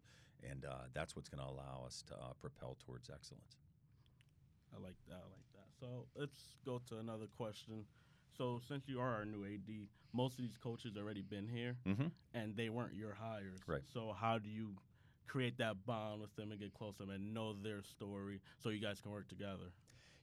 And 0.49 0.65
uh, 0.65 0.87
that's 0.93 1.15
what's 1.15 1.29
going 1.29 1.41
to 1.45 1.49
allow 1.49 1.83
us 1.85 2.03
to 2.07 2.15
uh, 2.15 2.33
propel 2.41 2.75
towards 2.85 3.09
excellence. 3.09 3.55
I 4.75 4.81
like 4.83 4.97
that. 5.07 5.21
I 5.21 5.29
like 5.29 5.47
that. 5.53 5.67
So 5.79 6.07
let's 6.19 6.37
go 6.65 6.81
to 6.89 6.97
another 6.97 7.27
question. 7.37 7.85
So 8.37 8.59
since 8.67 8.83
you 8.87 8.99
are 8.99 9.13
our 9.13 9.25
new 9.25 9.45
AD, 9.45 9.69
most 10.11 10.33
of 10.39 10.43
these 10.43 10.57
coaches 10.57 10.97
already 10.97 11.21
been 11.21 11.47
here, 11.47 11.77
Mm-hmm. 11.87 12.07
and 12.33 12.55
they 12.57 12.69
weren't 12.69 12.95
your 12.95 13.13
hires. 13.13 13.61
Right. 13.67 13.83
So 13.93 14.13
how 14.19 14.37
do 14.39 14.49
you 14.49 14.71
create 15.27 15.57
that 15.57 15.85
bond 15.85 16.21
with 16.21 16.35
them 16.35 16.51
and 16.51 16.59
get 16.59 16.73
close 16.73 16.95
to 16.97 17.03
them 17.05 17.11
and 17.11 17.33
know 17.33 17.53
their 17.53 17.83
story 17.83 18.41
so 18.59 18.69
you 18.69 18.79
guys 18.79 19.01
can 19.01 19.11
work 19.11 19.27
together? 19.27 19.71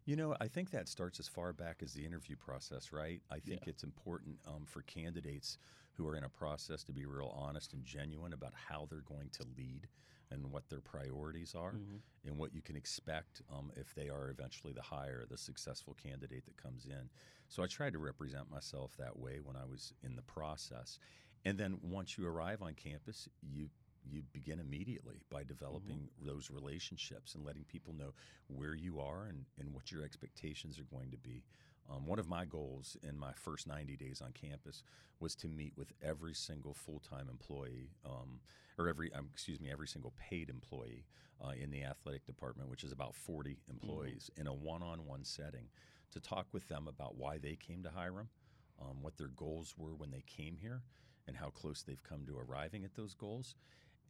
You 0.06 0.16
know, 0.16 0.34
I 0.40 0.48
think 0.48 0.70
that 0.70 0.88
starts 0.88 1.20
as 1.20 1.28
far 1.28 1.52
back 1.52 1.82
as 1.82 1.92
the 1.92 2.04
interview 2.04 2.34
process, 2.36 2.92
right? 2.92 3.20
I 3.30 3.38
think 3.38 3.62
Yeah. 3.62 3.70
it's 3.70 3.82
important 3.84 4.38
um, 4.46 4.64
for 4.66 4.82
candidates 4.82 5.58
who 5.92 6.06
are 6.08 6.16
in 6.16 6.24
a 6.24 6.28
process 6.28 6.82
to 6.84 6.92
be 6.92 7.04
real 7.04 7.32
honest 7.36 7.74
and 7.74 7.84
genuine 7.84 8.32
about 8.32 8.54
how 8.54 8.86
they're 8.88 9.02
going 9.02 9.28
to 9.30 9.44
lead 9.56 9.88
and 10.30 10.50
what 10.50 10.68
their 10.68 10.80
priorities 10.80 11.54
are 11.54 11.74
Mhm. 11.74 12.00
and 12.24 12.38
what 12.38 12.54
you 12.54 12.62
can 12.62 12.76
expect 12.76 13.42
um, 13.50 13.70
if 13.76 13.94
they 13.94 14.08
are 14.08 14.30
eventually 14.30 14.72
the 14.72 14.82
hire, 14.82 15.26
the 15.28 15.36
successful 15.38 15.94
candidate 15.94 16.44
that 16.46 16.56
comes 16.56 16.86
in. 16.86 17.10
So 17.48 17.62
I 17.62 17.66
tried 17.66 17.92
to 17.92 17.98
represent 17.98 18.50
myself 18.50 18.96
that 18.96 19.18
way 19.18 19.40
when 19.40 19.56
I 19.56 19.64
was 19.64 19.92
in 20.02 20.16
the 20.16 20.22
process. 20.22 20.98
And 21.44 21.58
then 21.58 21.78
once 21.82 22.18
you 22.18 22.26
arrive 22.26 22.62
on 22.62 22.74
campus, 22.74 23.28
you 23.42 23.70
you 24.08 24.22
begin 24.32 24.60
immediately 24.60 25.22
by 25.30 25.44
developing 25.44 26.08
those 26.24 26.50
relationships 26.50 27.34
and 27.34 27.44
letting 27.44 27.64
people 27.64 27.92
know 27.92 28.12
where 28.48 28.74
you 28.74 29.00
are 29.00 29.26
and, 29.26 29.44
and 29.58 29.72
what 29.74 29.90
your 29.90 30.02
expectations 30.04 30.78
are 30.78 30.96
going 30.96 31.10
to 31.10 31.18
be. 31.18 31.42
Um, 31.90 32.06
one 32.06 32.18
of 32.18 32.28
my 32.28 32.44
goals 32.44 32.96
in 33.02 33.18
my 33.18 33.32
first 33.32 33.66
90 33.66 33.96
days 33.96 34.22
on 34.22 34.32
campus 34.32 34.84
was 35.18 35.34
to 35.36 35.48
meet 35.48 35.72
with 35.76 35.92
every 36.02 36.34
single 36.34 36.72
full-time 36.72 37.28
employee, 37.28 37.90
um, 38.06 38.40
or 38.78 38.88
every, 38.88 39.12
um, 39.12 39.28
excuse 39.32 39.60
me, 39.60 39.70
every 39.70 39.88
single 39.88 40.12
paid 40.18 40.48
employee 40.48 41.04
uh, 41.44 41.52
in 41.60 41.70
the 41.70 41.82
athletic 41.82 42.24
department, 42.26 42.68
which 42.68 42.84
is 42.84 42.92
about 42.92 43.14
40 43.14 43.58
employees, 43.68 44.30
in 44.36 44.46
a 44.46 44.54
one-on-one 44.54 45.24
setting, 45.24 45.68
to 46.12 46.20
talk 46.20 46.46
with 46.52 46.68
them 46.68 46.86
about 46.88 47.16
why 47.16 47.38
they 47.38 47.56
came 47.56 47.82
to 47.82 47.90
Hiram, 47.90 48.28
um, 48.80 49.02
what 49.02 49.16
their 49.16 49.28
goals 49.28 49.74
were 49.76 49.94
when 49.94 50.10
they 50.10 50.24
came 50.26 50.56
here, 50.60 50.82
and 51.26 51.36
how 51.36 51.50
close 51.50 51.82
they've 51.82 52.02
come 52.02 52.24
to 52.26 52.38
arriving 52.38 52.84
at 52.84 52.94
those 52.94 53.14
goals. 53.14 53.54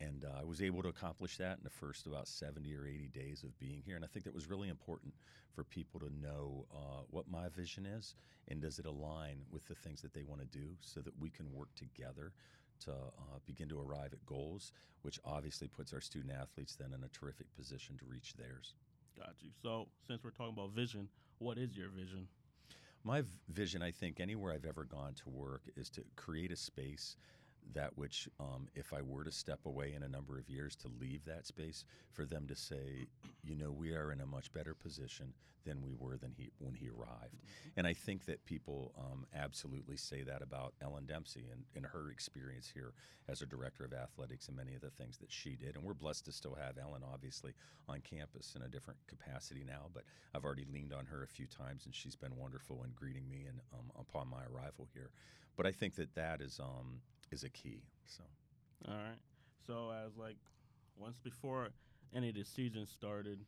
And 0.00 0.25
uh, 0.25 0.40
I 0.40 0.45
was 0.45 0.62
able 0.62 0.83
to 0.83 0.88
accomplish 0.88 1.37
that 1.37 1.59
in 1.59 1.64
the 1.64 1.71
first 1.71 2.07
about 2.07 2.26
70 2.26 2.75
or 2.75 2.87
80 2.87 3.09
days 3.09 3.42
of 3.42 3.59
being 3.59 3.83
here. 3.85 3.97
And 3.97 4.04
I 4.04 4.09
think 4.09 4.25
that 4.25 4.35
was 4.35 4.49
really 4.49 4.69
important 4.69 5.12
for 5.54 5.62
people 5.62 6.00
to 6.00 6.11
know 6.23 6.66
uh, 6.75 7.02
what 7.11 7.28
my 7.30 7.49
vision 7.49 7.85
is 7.85 8.14
and 8.49 8.62
does 8.62 8.78
it 8.78 8.87
align 8.87 9.42
with 9.50 9.66
the 9.66 9.75
things 9.75 10.00
that 10.00 10.14
they 10.14 10.23
want 10.23 10.40
to 10.40 10.47
do 10.47 10.69
so 10.80 11.00
that 11.00 11.12
we 11.21 11.28
can 11.28 11.52
work 11.52 11.69
together 11.76 12.33
to 12.85 12.92
uh, 12.92 13.38
begin 13.47 13.69
to 13.69 13.78
arrive 13.80 14.12
at 14.12 14.25
goals, 14.25 14.73
which 15.02 15.21
obviously 15.25 15.69
puts 15.69 15.92
our 15.92 16.00
student 16.00 16.33
athletes 16.33 16.76
then 16.76 16.92
in 16.95 17.04
a 17.04 17.09
terrific 17.09 17.47
position 17.54 17.97
to 17.99 18.04
reach 18.07 18.35
theirs. 18.38 18.75
Got 19.19 19.35
you. 19.40 19.50
So 19.62 19.88
since 20.07 20.25
we're 20.25 20.30
talking 20.30 20.54
about 20.54 20.71
vision, 20.71 21.09
what 21.38 21.59
is 21.59 21.76
your 21.76 21.88
vision? 21.88 22.28
My 23.04 23.23
v- 23.23 23.28
vision, 23.49 23.83
I 23.83 23.90
think, 23.90 24.21
anywhere 24.21 24.52
I've 24.52 24.66
ever 24.66 24.85
gone 24.85 25.14
to 25.14 25.30
work 25.30 25.62
is 25.76 25.88
to 25.90 26.02
create 26.16 26.52
a 26.52 26.57
space 26.57 27.16
that 27.75 27.97
which, 27.97 28.29
um, 28.38 28.69
if 28.75 28.93
I 28.93 29.02
were 29.02 29.25
to 29.25 29.33
step 29.33 29.61
away 29.64 29.93
in 29.95 30.02
a 30.02 30.09
number 30.09 30.38
of 30.38 30.49
years 30.49 30.76
to 30.76 30.88
leave 31.00 31.25
that 31.26 31.47
space, 31.47 31.85
for 32.12 32.25
them 32.25 32.47
to 32.49 32.57
say, 32.57 33.07
you 33.43 33.55
know, 33.55 33.71
we 33.71 33.95
are 33.95 34.12
in 34.12 34.21
a 34.21 34.26
much 34.26 34.52
better 34.52 34.75
position 34.75 35.33
than 35.64 35.83
we 35.83 35.93
were 35.99 36.17
than 36.17 36.33
he 36.37 36.50
when 36.59 36.75
he 36.75 36.88
arrived. 36.88 37.37
And 37.76 37.87
I 37.87 37.93
think 37.93 38.25
that 38.26 38.45
people 38.45 38.93
um, 38.99 39.26
absolutely 39.35 39.97
say 39.97 40.23
that 40.23 40.43
about 40.43 40.75
Ellen 40.83 41.07
Dempsey 41.07 41.45
and, 41.52 41.64
and 41.76 41.85
her 41.87 42.11
experience 42.11 42.71
here 42.73 42.93
as 43.29 43.43
a 43.43 43.47
director 43.47 43.85
of 43.85 43.93
athletics 43.93 44.49
and 44.49 44.57
many 44.57 44.75
of 44.75 44.81
the 44.81 44.90
things 44.90 45.19
that 45.19 45.31
she 45.31 45.57
did. 45.57 45.76
And 45.76 45.85
we're 45.85 45.95
blessed 45.95 46.25
to 46.26 46.33
still 46.33 46.57
have 46.61 46.79
Ellen, 46.79 47.02
obviously, 47.12 47.52
on 47.88 48.00
campus 48.00 48.55
in 48.57 48.62
a 48.62 48.69
different 48.69 48.99
capacity 49.07 49.64
now. 49.67 49.87
But 49.93 50.05
I've 50.35 50.45
already 50.45 50.67
leaned 50.73 50.93
on 50.93 51.07
her 51.07 51.23
a 51.23 51.29
few 51.29 51.47
times, 51.47 51.85
and 51.85 51.95
she's 51.95 52.17
been 52.17 52.37
wonderful 52.37 52.83
in 52.85 52.90
greeting 52.95 53.29
me 53.29 53.45
and 53.49 53.61
um, 53.75 53.90
upon 53.99 54.29
my 54.29 54.43
arrival 54.52 54.88
here. 54.95 55.11
But 55.57 55.67
I 55.67 55.73
think 55.73 55.95
that 55.97 56.14
that 56.14 56.40
is 56.40 56.59
um, 56.59 57.00
is 57.31 57.45
a 57.45 57.49
key. 57.49 57.83
So. 58.07 58.23
All 58.89 58.95
right. 58.95 59.19
So 59.67 59.93
as 60.07 60.17
like 60.17 60.37
once 60.97 61.19
before 61.19 61.69
any 62.15 62.31
of 62.31 62.35
the 62.35 62.45
season 62.45 62.87
started, 62.87 63.41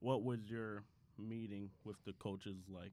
what 0.00 0.22
was 0.22 0.40
your 0.48 0.82
meeting 1.18 1.70
with 1.84 2.02
the 2.04 2.12
coaches 2.14 2.56
like? 2.68 2.92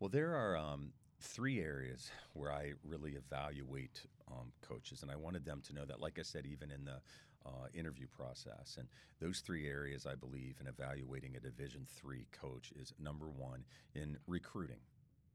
Well, 0.00 0.10
there 0.10 0.34
are 0.34 0.56
um, 0.56 0.92
three 1.20 1.60
areas 1.60 2.10
where 2.32 2.52
I 2.52 2.72
really 2.82 3.12
evaluate 3.12 4.02
um, 4.30 4.52
coaches, 4.60 5.02
and 5.02 5.10
I 5.10 5.16
wanted 5.16 5.44
them 5.44 5.62
to 5.68 5.74
know 5.74 5.84
that, 5.84 6.00
like 6.00 6.18
I 6.18 6.22
said, 6.22 6.46
even 6.46 6.70
in 6.70 6.84
the 6.84 7.00
uh, 7.46 7.66
interview 7.74 8.06
process, 8.08 8.76
and 8.78 8.88
those 9.20 9.40
three 9.40 9.68
areas 9.68 10.06
I 10.06 10.14
believe 10.14 10.56
in 10.60 10.66
evaluating 10.66 11.36
a 11.36 11.40
Division 11.40 11.86
three 11.86 12.26
coach 12.32 12.72
is 12.74 12.92
number 12.98 13.28
one 13.28 13.64
in 13.94 14.16
recruiting. 14.26 14.80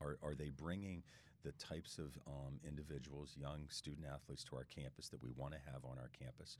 Are, 0.01 0.17
are 0.23 0.33
they 0.33 0.49
bringing 0.49 1.03
the 1.43 1.51
types 1.53 1.97
of 1.97 2.17
um, 2.27 2.59
individuals, 2.67 3.35
young 3.39 3.65
student 3.69 4.05
athletes 4.11 4.43
to 4.45 4.55
our 4.55 4.65
campus 4.65 5.09
that 5.09 5.23
we 5.23 5.29
want 5.35 5.53
to 5.53 5.71
have 5.71 5.85
on 5.85 5.97
our 5.97 6.09
campus? 6.17 6.57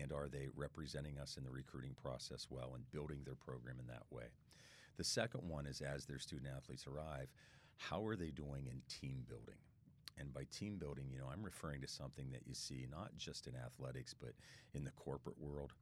And 0.00 0.12
are 0.12 0.28
they 0.28 0.48
representing 0.54 1.18
us 1.18 1.36
in 1.36 1.44
the 1.44 1.50
recruiting 1.50 1.94
process 2.00 2.46
well 2.48 2.72
and 2.74 2.90
building 2.92 3.20
their 3.24 3.34
program 3.34 3.76
in 3.80 3.86
that 3.88 4.04
way? 4.10 4.26
The 4.96 5.04
second 5.04 5.48
one 5.48 5.66
is 5.66 5.80
as 5.80 6.04
their 6.04 6.18
student 6.18 6.52
athletes 6.54 6.86
arrive, 6.86 7.28
how 7.76 8.04
are 8.06 8.16
they 8.16 8.30
doing 8.30 8.66
in 8.66 8.82
team 8.88 9.24
building? 9.28 9.56
And 10.18 10.32
by 10.34 10.44
team 10.52 10.76
building, 10.76 11.06
you 11.10 11.18
know, 11.18 11.28
I'm 11.32 11.42
referring 11.42 11.80
to 11.80 11.88
something 11.88 12.30
that 12.32 12.46
you 12.46 12.54
see 12.54 12.86
not 12.90 13.16
just 13.16 13.46
in 13.46 13.54
athletics, 13.56 14.14
but 14.14 14.32
in 14.74 14.84
the 14.84 14.90
corporate 14.90 15.40
world 15.40 15.72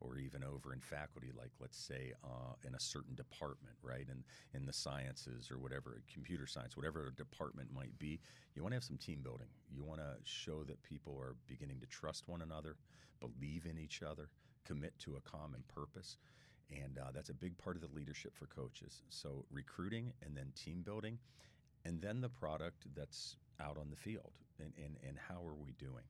or 0.00 0.18
even 0.18 0.44
over 0.44 0.72
in 0.72 0.80
faculty, 0.80 1.30
like 1.36 1.50
let's 1.60 1.78
say 1.78 2.12
uh, 2.24 2.54
in 2.66 2.74
a 2.74 2.80
certain 2.80 3.14
department, 3.14 3.74
right? 3.82 4.06
In, 4.08 4.22
in 4.54 4.66
the 4.66 4.72
sciences 4.72 5.50
or 5.50 5.58
whatever, 5.58 6.00
computer 6.12 6.46
science, 6.46 6.76
whatever 6.76 7.06
a 7.06 7.14
department 7.14 7.68
might 7.74 7.98
be, 7.98 8.20
you 8.54 8.62
want 8.62 8.72
to 8.72 8.76
have 8.76 8.84
some 8.84 8.98
team 8.98 9.20
building. 9.22 9.48
You 9.70 9.84
want 9.84 10.00
to 10.00 10.16
show 10.24 10.64
that 10.64 10.82
people 10.82 11.18
are 11.20 11.34
beginning 11.46 11.80
to 11.80 11.86
trust 11.86 12.28
one 12.28 12.42
another, 12.42 12.76
believe 13.20 13.66
in 13.66 13.78
each 13.78 14.02
other, 14.02 14.28
commit 14.64 14.96
to 15.00 15.16
a 15.16 15.20
common 15.20 15.64
purpose. 15.74 16.16
And 16.70 16.98
uh, 16.98 17.10
that's 17.14 17.30
a 17.30 17.34
big 17.34 17.56
part 17.58 17.76
of 17.76 17.82
the 17.82 17.94
leadership 17.96 18.36
for 18.36 18.46
coaches. 18.46 19.02
So, 19.08 19.46
recruiting 19.50 20.12
and 20.24 20.36
then 20.36 20.52
team 20.54 20.82
building, 20.82 21.18
and 21.84 22.00
then 22.00 22.20
the 22.20 22.28
product 22.28 22.86
that's 22.94 23.36
out 23.60 23.78
on 23.78 23.90
the 23.90 23.96
field, 23.96 24.32
and, 24.58 24.72
and, 24.76 24.96
and 25.06 25.16
how 25.28 25.40
are 25.46 25.54
we 25.54 25.72
doing? 25.78 26.04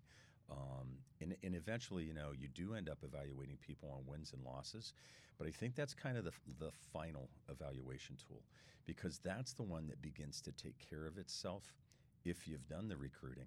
Um, 0.50 0.99
and, 1.21 1.37
and 1.43 1.55
eventually, 1.55 2.05
you 2.05 2.14
know, 2.14 2.31
you 2.38 2.49
do 2.49 2.75
end 2.75 2.88
up 2.88 2.99
evaluating 3.02 3.59
people 3.59 3.90
on 3.90 4.07
wins 4.07 4.33
and 4.33 4.43
losses, 4.45 4.95
but 5.38 5.47
I 5.47 5.50
think 5.50 5.75
that's 5.75 5.95
kind 5.95 6.17
of 6.17 6.25
the, 6.25 6.33
the 6.59 6.71
final 6.93 7.28
evaluation 7.50 8.17
tool 8.17 8.43
because 8.87 9.19
that's 9.19 9.52
the 9.52 9.62
one 9.62 9.87
that 9.88 10.00
begins 10.00 10.40
to 10.43 10.52
take 10.52 10.76
care 10.78 11.07
of 11.07 11.19
itself 11.19 11.75
if 12.25 12.49
you've 12.49 12.67
done 12.67 12.88
the 12.88 12.97
recruiting 12.97 13.47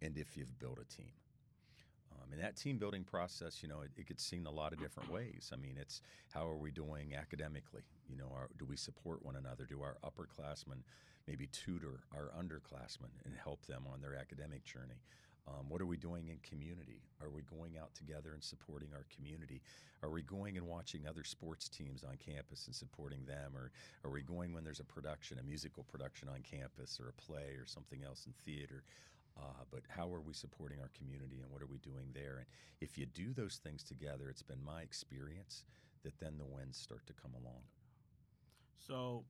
and 0.00 0.16
if 0.16 0.36
you've 0.36 0.58
built 0.58 0.78
a 0.78 0.96
team. 0.96 1.12
Um, 2.12 2.32
and 2.32 2.42
that 2.42 2.56
team 2.56 2.78
building 2.78 3.04
process, 3.04 3.62
you 3.62 3.68
know, 3.68 3.80
it, 3.80 3.90
it, 3.96 4.06
gets 4.06 4.24
seen 4.24 4.46
a 4.46 4.50
lot 4.50 4.72
of 4.72 4.78
different 4.78 5.10
ways. 5.10 5.50
I 5.52 5.56
mean, 5.56 5.76
it's 5.80 6.02
how 6.32 6.46
are 6.46 6.56
we 6.56 6.70
doing 6.70 7.14
academically? 7.14 7.82
You 8.08 8.16
know, 8.16 8.28
are, 8.34 8.48
do 8.58 8.64
we 8.64 8.76
support 8.76 9.24
one 9.24 9.36
another? 9.36 9.64
Do 9.64 9.80
our 9.82 9.96
upperclassmen 10.04 10.82
maybe 11.26 11.46
tutor 11.48 12.00
our 12.14 12.30
underclassmen 12.38 13.10
and 13.24 13.34
help 13.42 13.66
them 13.66 13.84
on 13.92 14.00
their 14.00 14.14
academic 14.14 14.64
journey? 14.64 15.00
Um, 15.48 15.68
what 15.68 15.80
are 15.80 15.86
we 15.86 15.96
doing 15.96 16.28
in 16.28 16.38
community? 16.38 17.02
Are 17.20 17.30
we 17.30 17.42
going 17.42 17.76
out 17.76 17.94
together 17.94 18.32
and 18.32 18.42
supporting 18.42 18.90
our 18.94 19.06
community? 19.14 19.60
Are 20.02 20.10
we 20.10 20.22
going 20.22 20.56
and 20.56 20.66
watching 20.66 21.06
other 21.06 21.24
sports 21.24 21.68
teams 21.68 22.04
on 22.04 22.16
campus 22.16 22.66
and 22.66 22.74
supporting 22.74 23.24
them? 23.24 23.52
Or 23.56 23.72
are 24.04 24.12
we 24.12 24.22
going 24.22 24.54
when 24.54 24.62
there's 24.62 24.80
a 24.80 24.84
production, 24.84 25.38
a 25.38 25.42
musical 25.42 25.82
production 25.84 26.28
on 26.28 26.42
campus, 26.42 27.00
or 27.00 27.08
a 27.08 27.12
play, 27.12 27.56
or 27.58 27.66
something 27.66 28.04
else 28.04 28.26
in 28.26 28.32
theater? 28.44 28.84
Uh, 29.36 29.64
but 29.70 29.82
how 29.88 30.12
are 30.12 30.20
we 30.20 30.32
supporting 30.32 30.78
our 30.80 30.90
community 30.96 31.40
and 31.40 31.50
what 31.50 31.62
are 31.62 31.66
we 31.66 31.78
doing 31.78 32.06
there? 32.14 32.36
And 32.38 32.46
if 32.80 32.96
you 32.98 33.06
do 33.06 33.32
those 33.32 33.60
things 33.62 33.82
together, 33.82 34.28
it's 34.28 34.42
been 34.42 34.62
my 34.64 34.82
experience 34.82 35.64
that 36.04 36.18
then 36.20 36.38
the 36.38 36.44
wins 36.44 36.76
start 36.76 37.06
to 37.06 37.12
come 37.14 37.32
along. 37.34 37.62
So, 38.86 39.24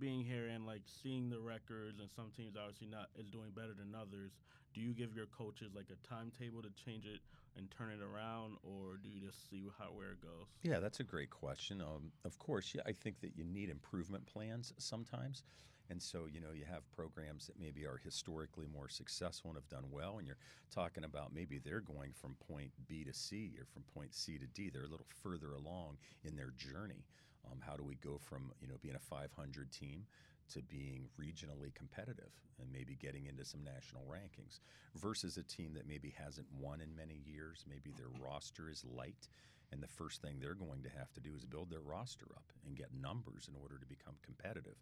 being 0.00 0.24
here 0.24 0.48
and 0.48 0.66
like 0.66 0.82
seeing 1.02 1.28
the 1.28 1.38
records, 1.38 2.00
and 2.00 2.08
some 2.10 2.32
teams 2.36 2.56
obviously 2.56 2.88
not 2.88 3.08
is 3.18 3.30
doing 3.30 3.50
better 3.54 3.74
than 3.76 3.94
others. 3.94 4.32
Do 4.74 4.80
you 4.80 4.94
give 4.94 5.14
your 5.14 5.26
coaches 5.26 5.72
like 5.74 5.86
a 5.90 6.08
timetable 6.08 6.62
to 6.62 6.70
change 6.84 7.04
it 7.04 7.20
and 7.56 7.70
turn 7.70 7.90
it 7.90 8.00
around, 8.02 8.56
or 8.62 8.96
do 9.02 9.08
you 9.08 9.20
just 9.26 9.50
see 9.50 9.68
how 9.78 9.86
where 9.86 10.12
it 10.12 10.22
goes? 10.22 10.46
Yeah, 10.62 10.80
that's 10.80 11.00
a 11.00 11.04
great 11.04 11.30
question. 11.30 11.80
Um, 11.80 12.12
of 12.24 12.38
course, 12.38 12.72
yeah, 12.74 12.82
I 12.86 12.92
think 12.92 13.20
that 13.20 13.36
you 13.36 13.44
need 13.44 13.68
improvement 13.68 14.26
plans 14.26 14.72
sometimes. 14.78 15.42
And 15.90 16.00
so, 16.00 16.26
you 16.32 16.40
know, 16.40 16.52
you 16.54 16.64
have 16.70 16.88
programs 16.92 17.48
that 17.48 17.58
maybe 17.58 17.84
are 17.84 18.00
historically 18.02 18.66
more 18.72 18.88
successful 18.88 19.50
and 19.50 19.56
have 19.56 19.68
done 19.68 19.90
well, 19.90 20.18
and 20.18 20.26
you're 20.26 20.38
talking 20.72 21.02
about 21.02 21.34
maybe 21.34 21.58
they're 21.58 21.80
going 21.80 22.12
from 22.12 22.36
point 22.48 22.70
B 22.86 23.02
to 23.04 23.12
C 23.12 23.56
or 23.58 23.66
from 23.66 23.82
point 23.92 24.14
C 24.14 24.38
to 24.38 24.46
D. 24.46 24.70
They're 24.70 24.84
a 24.84 24.88
little 24.88 25.08
further 25.20 25.52
along 25.52 25.98
in 26.22 26.36
their 26.36 26.52
journey. 26.56 27.04
Um, 27.50 27.58
how 27.66 27.76
do 27.76 27.82
we 27.82 27.96
go 27.96 28.18
from, 28.18 28.52
you 28.60 28.68
know, 28.68 28.76
being 28.80 28.94
a 28.94 28.98
500 28.98 29.72
team 29.72 30.06
to 30.52 30.62
being 30.62 31.08
regionally 31.18 31.74
competitive 31.74 32.32
and 32.60 32.72
maybe 32.72 32.96
getting 32.96 33.26
into 33.26 33.44
some 33.44 33.62
national 33.62 34.02
rankings 34.04 34.60
versus 34.94 35.36
a 35.36 35.42
team 35.42 35.74
that 35.74 35.86
maybe 35.86 36.12
hasn't 36.16 36.46
won 36.58 36.80
in 36.80 36.94
many 36.94 37.20
years. 37.24 37.64
Maybe 37.68 37.92
their 37.96 38.10
roster 38.20 38.68
is 38.68 38.84
light, 38.84 39.28
and 39.72 39.82
the 39.82 39.88
first 39.88 40.20
thing 40.20 40.38
they're 40.38 40.54
going 40.54 40.82
to 40.82 40.90
have 40.90 41.12
to 41.12 41.20
do 41.20 41.30
is 41.36 41.44
build 41.44 41.70
their 41.70 41.80
roster 41.80 42.26
up 42.34 42.52
and 42.66 42.76
get 42.76 42.92
numbers 42.92 43.48
in 43.48 43.54
order 43.60 43.78
to 43.78 43.86
become 43.86 44.14
competitive. 44.22 44.76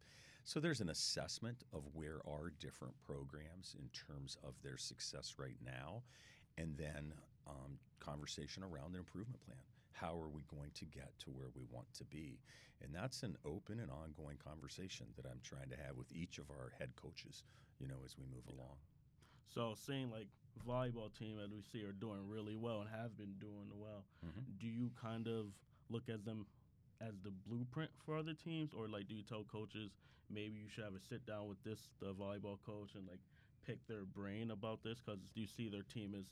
So 0.45 0.61
there's 0.61 0.81
an 0.81 0.89
assessment 0.89 1.65
of 1.75 1.83
where 1.93 2.21
are 2.27 2.51
different 2.59 2.95
programs 3.07 3.77
in 3.79 3.89
terms 3.91 4.39
of 4.43 4.55
their 4.63 4.79
success 4.79 5.35
right 5.39 5.59
now, 5.65 6.03
and 6.57 6.77
then 6.79 7.13
um, 7.47 7.79
conversation 8.01 8.63
around 8.63 8.95
an 8.95 9.01
improvement 9.01 9.45
plan. 9.45 9.59
How 10.01 10.21
are 10.21 10.29
we 10.29 10.45
going 10.49 10.71
to 10.75 10.85
get 10.85 11.11
to 11.25 11.31
where 11.31 11.49
we 11.55 11.63
want 11.71 11.93
to 11.95 12.05
be? 12.05 12.39
And 12.83 12.95
that's 12.95 13.23
an 13.23 13.37
open 13.45 13.81
and 13.81 13.91
ongoing 13.91 14.39
conversation 14.39 15.07
that 15.17 15.27
I'm 15.27 15.41
trying 15.43 15.71
to 15.71 15.77
have 15.77 15.97
with 15.97 16.13
each 16.13 16.39
of 16.39 16.51
our 16.51 16.73
head 16.79 16.91
coaches, 16.95 17.43
you 17.81 17.89
know, 17.89 17.99
as 18.05 18.17
we 18.17 18.25
move 18.25 18.47
along. 18.49 18.77
So 19.53 19.75
seeing 19.75 20.11
like 20.11 20.29
volleyball 20.67 21.13
team 21.19 21.39
as 21.43 21.51
we 21.51 21.63
see 21.63 21.85
are 21.85 21.93
doing 21.93 22.21
really 22.29 22.57
well 22.57 22.81
and 22.81 22.91
have 22.91 23.17
been 23.17 23.35
doing 23.41 23.71
well, 23.75 24.05
mm-hmm. 24.25 24.41
do 24.61 24.67
you 24.67 24.91
kind 25.01 25.27
of 25.27 25.47
look 25.91 26.09
at 26.09 26.25
them 26.25 26.47
as 27.01 27.15
the 27.25 27.33
blueprint 27.47 27.91
for 28.05 28.17
other 28.17 28.35
teams, 28.35 28.73
or 28.75 28.89
like 28.89 29.09
do 29.09 29.15
you 29.15 29.23
tell 29.23 29.45
coaches 29.51 29.93
maybe 30.31 30.59
you 30.59 30.69
should 30.69 30.85
have 30.85 30.95
a 30.95 31.01
sit 31.01 31.25
down 31.27 31.49
with 31.49 31.63
this 31.65 31.89
the 32.01 32.13
volleyball 32.13 32.59
coach 32.67 32.95
and 32.95 33.07
like 33.09 33.21
pick 33.67 33.79
their 33.87 34.05
brain 34.05 34.51
about 34.51 34.83
this 34.83 34.99
because 35.05 35.21
you 35.35 35.47
see 35.47 35.69
their 35.69 35.83
team 35.83 36.15
is 36.19 36.27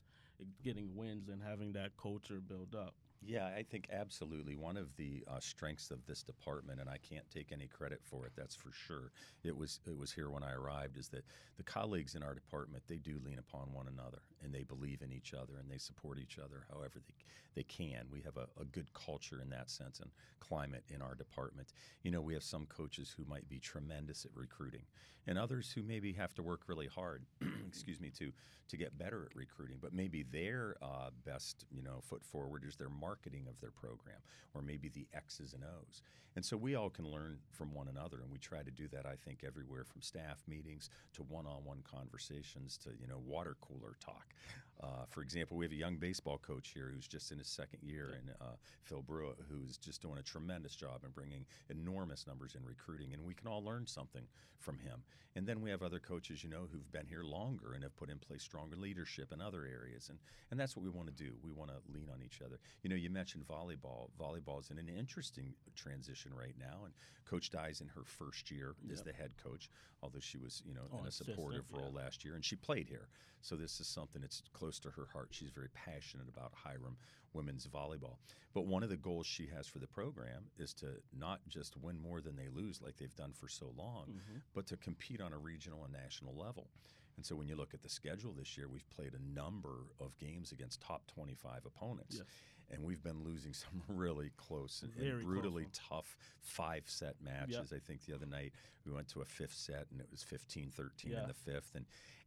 getting 0.63 0.95
wins 0.95 1.29
and 1.29 1.43
having 1.43 1.73
that 1.73 1.91
culture 2.01 2.41
build 2.47 2.75
up. 2.75 2.95
Yeah, 3.27 3.47
I 3.47 3.65
think 3.65 3.89
absolutely. 3.93 4.55
One 4.55 4.77
of 4.77 4.95
the 4.97 5.25
uh, 5.27 5.41
strengths 5.41 5.91
of 5.91 6.07
this 6.07 6.23
department, 6.23 6.81
and 6.81 6.89
I 6.89 6.99
can't 6.99 7.29
take 7.29 7.51
any 7.51 7.67
credit 7.67 8.01
for 8.05 8.25
it, 8.27 8.33
that's 8.37 8.55
for 8.55 8.71
sure. 8.73 9.11
It 9.43 9.57
was 9.57 9.81
it 9.87 9.97
was 9.97 10.13
here 10.13 10.31
when 10.31 10.45
I 10.45 10.53
arrived. 10.53 10.97
Is 10.97 11.09
that 11.09 11.25
the 11.57 11.65
colleagues 11.65 12.15
in 12.15 12.23
our 12.23 12.35
department? 12.35 12.85
They 12.87 12.99
do 12.99 13.19
lean 13.25 13.39
upon 13.41 13.73
one 13.73 13.89
another, 13.89 14.23
and 14.47 14.55
they 14.55 14.63
believe 14.63 15.03
in 15.03 15.13
each 15.13 15.35
other, 15.35 15.59
and 15.61 15.71
they 15.71 15.79
support 15.79 16.19
each 16.19 16.39
other 16.39 16.65
however 16.73 17.01
they 17.07 17.15
they 17.57 17.65
can. 17.65 18.05
We 18.13 18.21
have 18.21 18.37
a, 18.37 18.47
a 18.61 18.65
good 18.65 18.93
culture 18.93 19.41
in 19.43 19.49
that 19.51 19.71
sense 19.71 19.99
and 19.99 20.11
climate 20.39 20.85
in 20.89 21.03
our 21.03 21.15
department. 21.15 21.73
You 22.03 22.11
know, 22.13 22.21
we 22.21 22.35
have 22.35 22.45
some 22.45 22.67
coaches 22.67 23.13
who 23.17 23.25
might 23.25 23.49
be 23.49 23.59
tremendous 23.59 24.25
at 24.25 24.31
recruiting, 24.37 24.83
and 25.27 25.39
others 25.39 25.73
who 25.75 25.83
maybe 25.83 26.13
have 26.13 26.35
to 26.35 26.43
work 26.43 26.69
really 26.69 26.87
hard. 26.87 27.25
excuse 27.67 28.01
me 28.01 28.11
to 28.19 28.31
to 28.69 28.77
get 28.77 28.99
better 28.99 29.27
at 29.31 29.37
recruiting, 29.37 29.79
but 29.81 29.93
maybe 29.93 30.23
their 30.23 30.77
uh, 30.83 31.11
best 31.25 31.65
you 31.71 31.83
know 31.83 32.01
foot 32.03 32.25
forward 32.25 32.63
is 32.67 32.77
their 32.77 32.91
marketing 32.91 33.47
of 33.49 33.59
their 33.61 33.71
program, 33.73 34.19
or 34.55 34.63
maybe 34.63 34.89
the 34.89 35.07
X's 35.15 35.53
and 35.55 35.65
O's. 35.65 36.03
And 36.35 36.45
so 36.45 36.59
we 36.59 36.75
all 36.75 36.91
can 36.91 37.11
learn 37.11 37.39
from 37.51 37.73
one 37.73 37.89
another, 37.89 38.19
and 38.21 38.31
we 38.31 38.39
try 38.39 38.63
to 38.63 38.71
do 38.71 38.89
that. 38.89 39.07
I 39.07 39.15
think 39.25 39.43
everywhere 39.47 39.85
from 39.85 40.03
staff 40.03 40.43
meetings 40.47 40.91
to 41.15 41.23
one-on-one 41.23 41.83
conversations 41.91 42.77
to 42.85 42.91
you 43.01 43.07
know 43.07 43.21
water 43.25 43.57
cooler 43.63 43.97
talk. 43.99 44.35
Uh, 44.83 45.07
for 45.09 45.23
example, 45.23 45.57
we 45.57 45.65
have 45.65 45.73
a 45.73 45.77
young 45.77 45.97
baseball 45.97 46.39
coach 46.39 46.73
here 46.75 46.91
who's 46.95 47.09
just 47.09 47.33
in 47.33 47.39
his 47.39 47.49
second 47.49 47.79
year, 47.83 48.15
and 48.19 48.31
uh, 48.41 48.57
Phil 48.83 49.03
Brewer, 49.03 49.33
who's 49.49 49.79
just 49.79 50.03
doing 50.03 50.19
a 50.19 50.23
tremendous 50.23 50.77
job 50.77 51.01
and 51.03 51.15
bringing 51.15 51.47
enormous 51.71 52.27
numbers 52.27 52.55
in 52.55 52.65
recruiting, 52.65 53.15
and 53.15 53.25
we 53.25 53.33
can 53.33 53.49
all 53.49 53.65
learn 53.65 53.87
something 53.87 54.25
from 54.59 54.79
him. 54.79 55.03
And 55.35 55.47
then 55.47 55.61
we 55.61 55.71
have 55.71 55.83
other 55.83 55.99
coaches, 55.99 56.43
you 56.43 56.51
know, 56.51 56.67
who've 56.71 56.93
been 56.93 57.07
here 57.07 57.23
longer 57.23 57.73
and 57.75 57.83
have 57.83 57.97
put 57.97 58.11
in 58.11 58.19
place 58.19 58.43
stronger 58.43 58.77
leadership 58.77 59.33
in 59.33 59.41
other 59.41 59.65
areas, 59.65 60.09
and 60.09 60.19
and 60.51 60.61
that's 60.61 60.77
what 60.77 60.85
we 60.85 60.91
want 60.91 61.09
to 61.09 61.25
do. 61.25 61.33
We 61.43 61.53
want 61.53 61.71
to 61.71 61.77
lean 61.93 62.09
on 62.13 62.23
each 62.23 62.41
other. 62.45 62.59
You 62.83 62.91
know, 62.91 62.97
you 62.97 63.11
mentioned 63.11 63.47
volleyball. 63.47 64.11
Volleyball 64.21 64.61
is 64.61 64.71
in 64.71 64.79
an 64.79 64.89
interesting 64.89 65.55
transition 65.75 66.33
right 66.35 66.55
now, 66.59 66.85
and 66.85 66.93
Coach 67.25 67.51
Dye's 67.51 67.81
in 67.81 67.89
her 67.89 68.05
first 68.05 68.51
year 68.51 68.75
yep. 68.83 68.93
as 68.93 69.03
the 69.03 69.13
head 69.13 69.33
coach, 69.43 69.69
although 70.03 70.21
she 70.21 70.39
was, 70.39 70.63
you 70.67 70.75
know, 70.75 70.89
oh, 70.93 71.01
in 71.01 71.07
a 71.07 71.11
supportive 71.11 71.71
role 71.73 71.93
yeah. 71.95 72.03
last 72.05 72.25
year, 72.25 72.35
and 72.35 72.45
she 72.45 72.57
played 72.57 72.89
here. 72.89 73.09
So 73.43 73.57
this 73.57 73.79
is 73.81 73.87
something 73.87 74.16
that's 74.23 74.43
close 74.53 74.79
to 74.81 74.91
her 74.91 75.07
heart. 75.13 75.29
She's 75.31 75.51
very 75.51 75.69
passionate 75.75 76.29
about 76.29 76.53
Hiram 76.55 76.97
women's 77.33 77.67
volleyball. 77.67 78.17
But 78.55 78.67
one 78.67 78.83
of 78.83 78.89
the 78.89 78.97
goals 78.97 79.27
she 79.27 79.49
has 79.55 79.67
for 79.67 79.79
the 79.79 79.87
program 79.87 80.45
is 80.59 80.73
to 80.75 80.87
not 81.17 81.41
just 81.49 81.77
win 81.83 82.01
more 82.01 82.21
than 82.21 82.37
they 82.37 82.49
lose, 82.49 82.81
like 82.83 82.97
they've 82.97 83.15
done 83.15 83.33
for 83.33 83.49
so 83.49 83.73
long, 83.77 84.07
mm-hmm. 84.09 84.39
but 84.55 84.67
to 84.69 84.77
compete 84.77 85.21
on 85.21 85.33
a 85.33 85.39
regional 85.39 85.85
and 85.85 85.93
national 85.93 86.35
level. 86.35 86.69
And 87.17 87.25
so 87.25 87.35
when 87.35 87.49
you 87.49 87.57
look 87.57 87.75
at 87.75 87.83
the 87.83 87.89
schedule 87.89 88.33
this 88.33 88.57
year, 88.57 88.69
we've 88.69 88.89
played 88.91 89.13
a 89.15 89.35
number 89.35 89.85
of 90.01 90.19
games 90.19 90.53
against 90.53 90.81
top 90.83 91.07
25 91.15 91.61
opponents. 91.67 92.17
Yes. 92.17 92.27
And 92.71 92.83
we've 92.83 93.03
been 93.03 93.23
losing 93.25 93.53
some 93.65 93.83
really 93.89 94.31
close 94.37 94.83
and, 94.83 94.93
and 94.95 95.01
Very 95.03 95.23
close 95.23 95.25
brutally 95.25 95.67
tough 95.73 96.17
five 96.41 96.83
set 96.87 97.15
matches. 97.23 97.73
I 97.73 97.79
think 97.79 98.05
the 98.07 98.15
other 98.15 98.27
night 98.27 98.53
we 98.85 98.93
went 98.93 99.09
to 99.09 99.21
a 99.21 99.25
fifth 99.25 99.55
set 99.55 99.87
and 99.91 100.01
it 100.01 100.09
was 100.11 100.23
15 100.23 100.71
13 100.71 101.13
Yeah. 101.13 101.23
in 101.23 101.29
the 101.29 101.35
fifth. 101.35 101.73
And, 101.75 101.85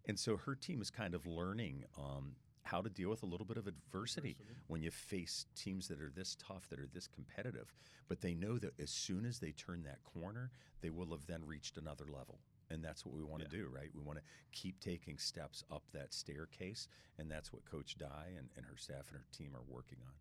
and 0.08 0.17
so 0.17 0.38
her 0.38 0.55
team 0.55 0.81
is 0.81 0.89
kind 0.89 1.13
of 1.13 1.25
learning 1.27 1.84
um, 1.98 2.36
how 2.63 2.81
to 2.81 2.89
deal 2.89 3.10
with 3.10 3.24
a 3.24 3.25
little 3.25 3.46
bit 3.46 3.58
of 3.58 3.67
adversity, 3.67 4.31
Adversity. 4.39 4.60
when 4.67 4.81
you 4.81 4.91
face 4.91 5.46
teams 5.55 5.88
that 5.88 6.00
are 6.01 6.12
this 6.15 6.36
tough, 6.36 6.67
that 6.69 6.79
are 6.79 6.88
this 6.93 7.08
competitive. 7.08 7.74
But 8.08 8.22
they 8.22 8.34
know 8.34 8.58
that 8.58 8.79
as 8.79 8.89
soon 8.91 9.25
as 9.25 9.39
they 9.39 9.51
turn 9.51 9.84
that 9.84 10.03
corner, 10.03 10.51
they 10.81 10.89
will 10.89 11.08
have 11.12 11.25
then 11.27 11.41
reached 11.46 11.77
another 11.77 12.05
level. 12.05 12.39
And 12.72 12.84
that's 12.84 13.03
what 13.05 13.15
we 13.15 13.24
want 13.24 13.41
to 13.43 13.50
do, 13.50 13.67
right? 13.74 13.89
We 13.96 14.01
want 14.03 14.19
to 14.19 14.24
keep 14.51 14.79
taking 14.79 15.17
steps 15.17 15.63
up 15.72 15.81
that 15.93 16.13
staircase. 16.13 16.88
And 17.17 17.29
that's 17.29 17.51
what 17.51 17.65
Coach 17.65 17.98
Dye 17.98 18.34
and, 18.38 18.48
and 18.55 18.65
her 18.65 18.77
staff 18.77 19.08
and 19.10 19.17
her 19.17 19.25
team 19.36 19.51
are 19.55 19.63
working 19.67 19.98
on. 20.05 20.13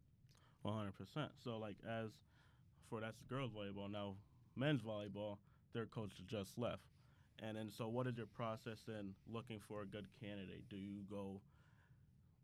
One 0.63 0.75
hundred 0.75 0.95
percent. 0.97 1.31
So 1.43 1.59
like 1.59 1.77
as 1.89 2.11
for 2.91 3.01
that's 3.01 3.21
girls 3.29 3.51
volleyball 3.53 3.91
now, 3.91 4.15
men's 4.57 4.83
volleyball, 4.83 5.39
their 5.73 5.87
coach 5.87 6.13
just 6.27 6.59
left, 6.59 6.83
and 7.43 7.57
then 7.57 7.71
so 7.71 7.89
what 7.89 8.07
is 8.07 8.17
your 8.17 8.27
process 8.27 8.81
in 8.89 9.15
looking 9.31 9.61
for 9.61 9.83
a 9.83 9.87
good 9.87 10.07
candidate? 10.21 10.69
Do 10.69 10.77
you 10.77 11.03
go 11.11 11.41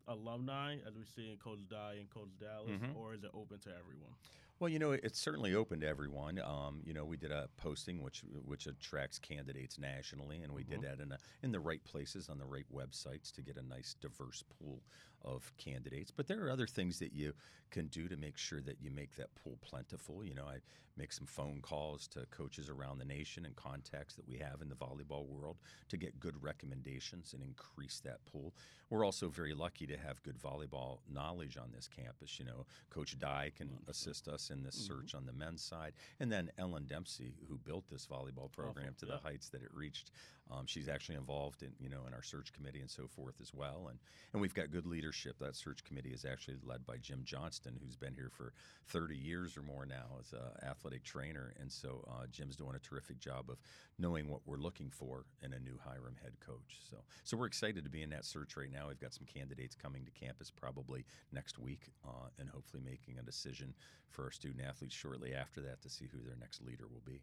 alumni 0.07 0.75
as 0.87 0.95
we 0.95 1.03
see 1.15 1.31
in 1.31 1.37
Coach 1.37 1.67
Dye 1.69 1.95
and 1.99 2.09
Coach 2.09 2.29
Dallas, 2.39 2.79
Mhm. 2.79 2.95
or 2.95 3.15
is 3.15 3.23
it 3.23 3.31
open 3.33 3.59
to 3.59 3.75
everyone? 3.75 4.13
Well, 4.59 4.69
you 4.69 4.79
know, 4.79 4.91
it's 4.91 5.19
certainly 5.19 5.53
open 5.53 5.81
to 5.81 5.87
everyone. 5.87 6.39
Um, 6.39 6.81
you 6.85 6.93
know, 6.93 7.03
we 7.03 7.17
did 7.17 7.31
a 7.31 7.49
posting 7.57 8.01
which 8.01 8.21
which 8.45 8.67
attracts 8.67 9.19
candidates 9.19 9.77
nationally, 9.77 10.43
and 10.43 10.53
we 10.53 10.63
did 10.63 10.81
that 10.81 11.01
in 11.01 11.11
a, 11.11 11.19
in 11.43 11.51
the 11.51 11.59
right 11.59 11.83
places 11.83 12.29
on 12.29 12.37
the 12.37 12.45
right 12.45 12.65
websites 12.71 13.33
to 13.33 13.41
get 13.41 13.57
a 13.57 13.61
nice 13.61 13.95
diverse 13.95 14.43
pool 14.43 14.81
of 15.25 15.51
candidates. 15.57 16.11
But 16.11 16.27
there 16.27 16.45
are 16.45 16.51
other 16.51 16.67
things 16.67 16.99
that 16.99 17.13
you 17.13 17.33
can 17.71 17.87
do 17.87 18.07
to 18.07 18.15
make 18.15 18.37
sure 18.37 18.61
that 18.61 18.77
you 18.81 18.91
make 18.91 19.15
that 19.15 19.33
pool 19.35 19.57
plentiful. 19.61 20.23
You 20.23 20.35
know, 20.35 20.45
I 20.45 20.59
make 20.97 21.11
some 21.11 21.27
phone 21.27 21.59
calls 21.61 22.07
to 22.07 22.25
coaches 22.31 22.69
around 22.69 22.99
the 22.99 23.05
nation 23.05 23.45
and 23.45 23.55
contacts 23.55 24.15
that 24.15 24.27
we 24.27 24.37
have 24.37 24.61
in 24.61 24.69
the 24.69 24.75
volleyball 24.75 25.27
world 25.27 25.57
to 25.89 25.97
get 25.97 26.19
good 26.19 26.41
recommendations 26.41 27.33
and 27.33 27.43
increase 27.43 27.99
that 28.05 28.23
pool. 28.25 28.53
We're 28.89 29.03
also 29.03 29.27
very 29.27 29.53
lucky 29.53 29.87
to 29.87 29.97
have 29.97 30.23
good 30.23 30.37
volleyball 30.37 30.99
knowledge 31.11 31.57
on 31.57 31.71
this 31.73 31.89
campus. 31.89 32.39
You 32.39 32.45
know, 32.45 32.65
Coach 32.89 33.17
Dye 33.19 33.51
can 33.55 33.69
assist 33.89 34.27
us 34.27 34.51
in 34.51 34.63
this 34.63 34.75
search 34.75 35.15
on 35.15 35.25
the 35.25 35.33
men's 35.33 35.63
side, 35.63 35.93
and 36.19 36.31
then 36.31 36.51
Ellen 36.57 36.85
Dempsey, 36.85 37.33
who 37.49 37.57
built 37.57 37.89
this 37.89 38.05
volleyball 38.05 38.51
program 38.51 38.95
to 38.99 39.05
the 39.05 39.17
heights 39.17 39.49
that 39.49 39.63
it 39.63 39.73
reached. 39.73 40.11
Um, 40.51 40.65
she's 40.67 40.87
actually 40.87 41.15
involved 41.15 41.63
in 41.63 41.71
you 41.79 41.89
know 41.89 42.01
in 42.07 42.13
our 42.13 42.21
search 42.21 42.53
committee 42.53 42.81
and 42.81 42.89
so 42.89 43.07
forth 43.07 43.35
as 43.41 43.53
well, 43.53 43.87
and 43.89 43.99
and 44.33 44.41
we've 44.41 44.53
got 44.53 44.71
good 44.71 44.85
leadership. 44.85 45.14
That 45.39 45.55
search 45.55 45.83
committee 45.83 46.11
is 46.11 46.25
actually 46.25 46.57
led 46.63 46.85
by 46.85 46.97
Jim 46.97 47.21
Johnston, 47.23 47.79
who's 47.81 47.95
been 47.95 48.13
here 48.13 48.29
for 48.29 48.53
30 48.87 49.15
years 49.15 49.57
or 49.57 49.61
more 49.61 49.85
now 49.85 50.17
as 50.19 50.33
an 50.33 50.67
athletic 50.67 51.03
trainer, 51.03 51.53
and 51.59 51.71
so 51.71 52.03
uh, 52.09 52.25
Jim's 52.31 52.55
doing 52.55 52.75
a 52.75 52.79
terrific 52.79 53.19
job 53.19 53.49
of 53.49 53.57
knowing 53.97 54.29
what 54.29 54.41
we're 54.45 54.57
looking 54.57 54.89
for 54.89 55.25
in 55.41 55.53
a 55.53 55.59
new 55.59 55.79
Hiram 55.83 56.15
head 56.21 56.33
coach. 56.45 56.79
So 56.89 56.97
so 57.23 57.37
we're 57.37 57.45
excited 57.45 57.83
to 57.83 57.89
be 57.89 58.03
in 58.03 58.09
that 58.11 58.25
search 58.25 58.57
right 58.57 58.71
now. 58.71 58.87
We've 58.87 58.99
got 58.99 59.13
some 59.13 59.25
candidates 59.25 59.75
coming 59.75 60.05
to 60.05 60.11
campus 60.11 60.51
probably 60.51 61.05
next 61.31 61.57
week, 61.57 61.91
uh, 62.05 62.29
and 62.39 62.49
hopefully 62.49 62.83
making 62.83 63.17
a 63.19 63.23
decision 63.23 63.73
for 64.09 64.23
our 64.25 64.31
student 64.31 64.65
athletes 64.65 64.95
shortly 64.95 65.33
after 65.33 65.61
that 65.61 65.81
to 65.81 65.89
see 65.89 66.05
who 66.11 66.19
their 66.25 66.37
next 66.39 66.61
leader 66.61 66.85
will 66.87 67.03
be. 67.05 67.21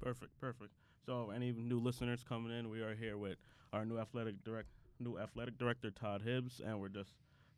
Perfect, 0.00 0.38
perfect. 0.40 0.72
So, 1.06 1.30
any 1.34 1.52
new 1.52 1.78
listeners 1.78 2.24
coming 2.28 2.56
in, 2.56 2.68
we 2.68 2.82
are 2.82 2.94
here 2.94 3.16
with 3.16 3.38
our 3.72 3.84
new 3.84 3.98
athletic 3.98 4.42
direct, 4.44 4.68
new 5.00 5.18
athletic 5.18 5.58
director 5.58 5.90
Todd 5.90 6.22
Hibbs, 6.22 6.60
and 6.64 6.80
we're 6.80 6.88
just 6.88 7.10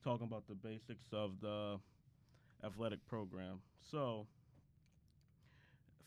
talking 0.03 0.27
about 0.27 0.47
the 0.49 0.55
basics 0.55 1.09
of 1.13 1.41
the 1.41 1.79
athletic 2.65 3.07
program. 3.07 3.61
So, 3.91 4.27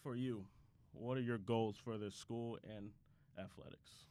for 0.03 0.15
you, 0.15 0.45
what 0.93 1.17
are 1.17 1.21
your 1.21 1.37
goals 1.37 1.75
for 1.83 1.97
the 1.97 2.11
school 2.11 2.57
and 2.75 2.91
athletics? 3.37 4.05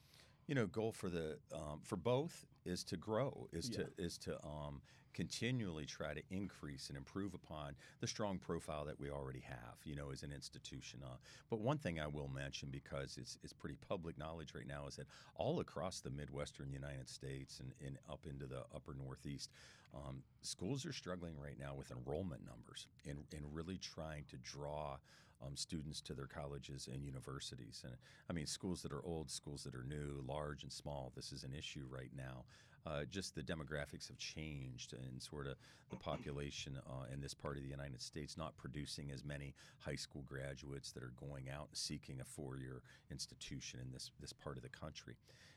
you 0.50 0.56
know 0.56 0.66
goal 0.66 0.90
for 0.90 1.08
the 1.08 1.38
um, 1.54 1.80
for 1.84 1.96
both 1.96 2.44
is 2.70 2.84
to 2.84 2.96
grow 2.96 3.48
is 3.52 3.68
to 3.68 3.86
is 3.98 4.16
to 4.18 4.34
um, 4.44 4.80
continually 5.12 5.84
try 5.84 6.14
to 6.14 6.22
increase 6.30 6.88
and 6.88 6.96
improve 6.96 7.34
upon 7.34 7.74
the 8.00 8.06
strong 8.06 8.38
profile 8.38 8.84
that 8.84 8.98
we 9.00 9.10
already 9.10 9.40
have 9.40 9.74
you 9.84 9.96
know 9.96 10.10
as 10.12 10.22
an 10.22 10.32
institution 10.32 11.00
uh, 11.04 11.16
but 11.50 11.60
one 11.60 11.78
thing 11.78 11.98
I 11.98 12.06
will 12.06 12.28
mention 12.28 12.68
because 12.70 13.18
it's 13.18 13.36
it's 13.42 13.52
pretty 13.52 13.76
public 13.88 14.16
knowledge 14.16 14.54
right 14.54 14.66
now 14.66 14.86
is 14.86 14.96
that 14.96 15.06
all 15.34 15.60
across 15.60 16.00
the 16.00 16.10
midwestern 16.10 16.72
United 16.72 17.08
States 17.08 17.60
and, 17.60 17.72
and 17.84 17.98
up 18.08 18.20
into 18.28 18.46
the 18.46 18.60
upper 18.74 18.94
northeast 18.94 19.50
um, 19.94 20.22
schools 20.42 20.86
are 20.86 20.92
struggling 20.92 21.34
right 21.42 21.58
now 21.58 21.74
with 21.74 21.90
enrollment 21.90 22.42
numbers 22.46 22.86
and, 23.08 23.18
and 23.32 23.42
really 23.52 23.78
trying 23.78 24.24
to 24.30 24.36
draw 24.36 24.96
um, 25.44 25.56
students 25.56 26.00
to 26.02 26.14
their 26.14 26.26
colleges 26.26 26.88
and 26.92 27.04
universities. 27.04 27.82
And 27.84 27.94
I 28.28 28.32
mean, 28.32 28.46
schools 28.46 28.82
that 28.82 28.92
are 28.92 29.04
old, 29.04 29.30
schools 29.30 29.64
that 29.64 29.74
are 29.74 29.84
new, 29.84 30.22
large 30.26 30.62
and 30.62 30.72
small, 30.72 31.12
this 31.14 31.32
is 31.32 31.44
an 31.44 31.54
issue 31.56 31.84
right 31.90 32.10
now. 32.16 32.44
Uh, 32.86 33.04
just 33.10 33.34
the 33.34 33.42
demographics 33.42 34.08
have 34.08 34.16
changed 34.16 34.94
and 34.94 35.22
sort 35.22 35.46
of 35.46 35.56
the 35.90 35.96
population 35.96 36.78
uh, 36.88 37.12
in 37.12 37.20
this 37.20 37.34
part 37.34 37.58
of 37.58 37.62
the 37.62 37.68
United 37.68 38.00
States 38.00 38.38
not 38.38 38.56
producing 38.56 39.10
as 39.10 39.22
many 39.22 39.54
high 39.78 39.96
school 39.96 40.24
graduates 40.26 40.90
that 40.92 41.02
are 41.02 41.12
going 41.20 41.50
out 41.50 41.68
seeking 41.74 42.20
a 42.20 42.24
four-year 42.24 42.80
institution 43.10 43.80
in 43.84 43.92
this 43.92 44.10
this 44.18 44.32
part 44.32 44.56
of 44.56 44.62
the 44.62 44.68
country. 44.70 45.14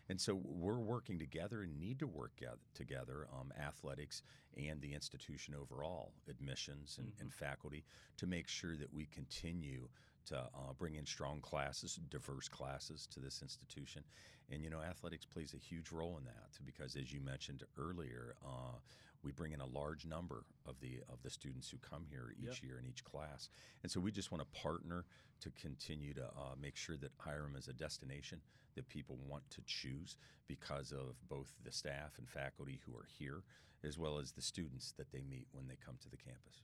And 0.09 0.19
so 0.19 0.41
we're 0.43 0.79
working 0.79 1.17
together 1.17 1.61
and 1.61 1.79
need 1.79 1.99
to 1.99 2.07
work 2.07 2.41
together, 2.73 3.27
um, 3.33 3.53
athletics 3.59 4.21
and 4.57 4.81
the 4.81 4.93
institution 4.93 5.55
overall, 5.55 6.11
admissions 6.29 6.97
and, 6.99 7.13
and 7.19 7.33
faculty, 7.33 7.85
to 8.17 8.27
make 8.27 8.47
sure 8.47 8.75
that 8.75 8.93
we 8.93 9.05
continue 9.05 9.87
to 10.25 10.37
uh, 10.37 10.73
bring 10.77 10.95
in 10.95 11.05
strong 11.05 11.39
classes, 11.41 11.99
diverse 12.09 12.47
classes 12.47 13.07
to 13.13 13.19
this 13.19 13.41
institution. 13.41 14.03
And, 14.51 14.63
you 14.63 14.69
know, 14.69 14.81
athletics 14.81 15.25
plays 15.25 15.53
a 15.53 15.57
huge 15.57 15.91
role 15.91 16.17
in 16.17 16.25
that 16.25 16.49
because, 16.65 16.95
as 16.95 17.11
you 17.11 17.21
mentioned 17.21 17.63
earlier, 17.77 18.35
uh, 18.45 18.77
we 19.23 19.31
bring 19.31 19.53
in 19.53 19.61
a 19.61 19.65
large 19.65 20.05
number 20.05 20.43
of 20.65 20.79
the 20.81 20.99
of 21.09 21.21
the 21.23 21.29
students 21.29 21.69
who 21.69 21.77
come 21.77 22.05
here 22.09 22.33
each 22.37 22.61
year 22.61 22.77
in 22.79 22.85
each 22.85 23.03
class, 23.03 23.49
and 23.81 23.91
so 23.91 23.99
we 23.99 24.11
just 24.11 24.31
want 24.31 24.43
to 24.43 24.61
partner 24.61 25.05
to 25.41 25.49
continue 25.51 26.13
to 26.13 26.23
uh, 26.23 26.55
make 26.61 26.75
sure 26.75 26.97
that 26.97 27.11
Hiram 27.17 27.55
is 27.55 27.67
a 27.67 27.73
destination 27.73 28.39
that 28.75 28.87
people 28.89 29.17
want 29.27 29.43
to 29.51 29.61
choose 29.65 30.17
because 30.47 30.91
of 30.91 31.15
both 31.29 31.53
the 31.63 31.71
staff 31.71 32.17
and 32.17 32.29
faculty 32.29 32.79
who 32.85 32.95
are 32.95 33.07
here, 33.19 33.43
as 33.83 33.97
well 33.97 34.19
as 34.19 34.31
the 34.31 34.41
students 34.41 34.93
that 34.97 35.11
they 35.11 35.23
meet 35.29 35.47
when 35.51 35.67
they 35.67 35.77
come 35.85 35.95
to 36.01 36.09
the 36.09 36.17
campus. 36.17 36.63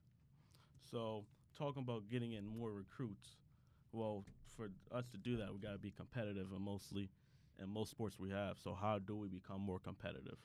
So, 0.91 1.26
talking 1.58 1.84
about 1.84 2.10
getting 2.10 2.34
in 2.34 2.45
more 2.45 2.72
recruits, 2.72 3.38
well, 3.91 4.24
for 4.56 4.69
us 4.91 5.06
to 5.12 5.17
do 5.17 5.38
that, 5.38 5.54
we 5.54 5.60
got 5.60 5.74
to 5.74 5.78
be 5.78 5.91
competitive, 5.91 6.48
and 6.52 6.62
mostly, 6.62 7.10
in 7.62 7.69
most 7.69 7.91
sports 7.91 8.19
we 8.19 8.30
have. 8.30 8.58
So, 8.63 8.74
how 8.74 9.00
do 9.00 9.15
we 9.15 9.28
become 9.28 9.62
more 9.62 9.80
competitive? 9.80 10.38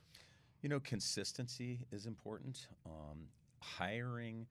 You 0.64 0.70
know, 0.70 0.80
consistency 0.80 1.80
is 1.92 2.06
important. 2.06 2.68
Um, 2.86 3.28
hiring 3.60 4.46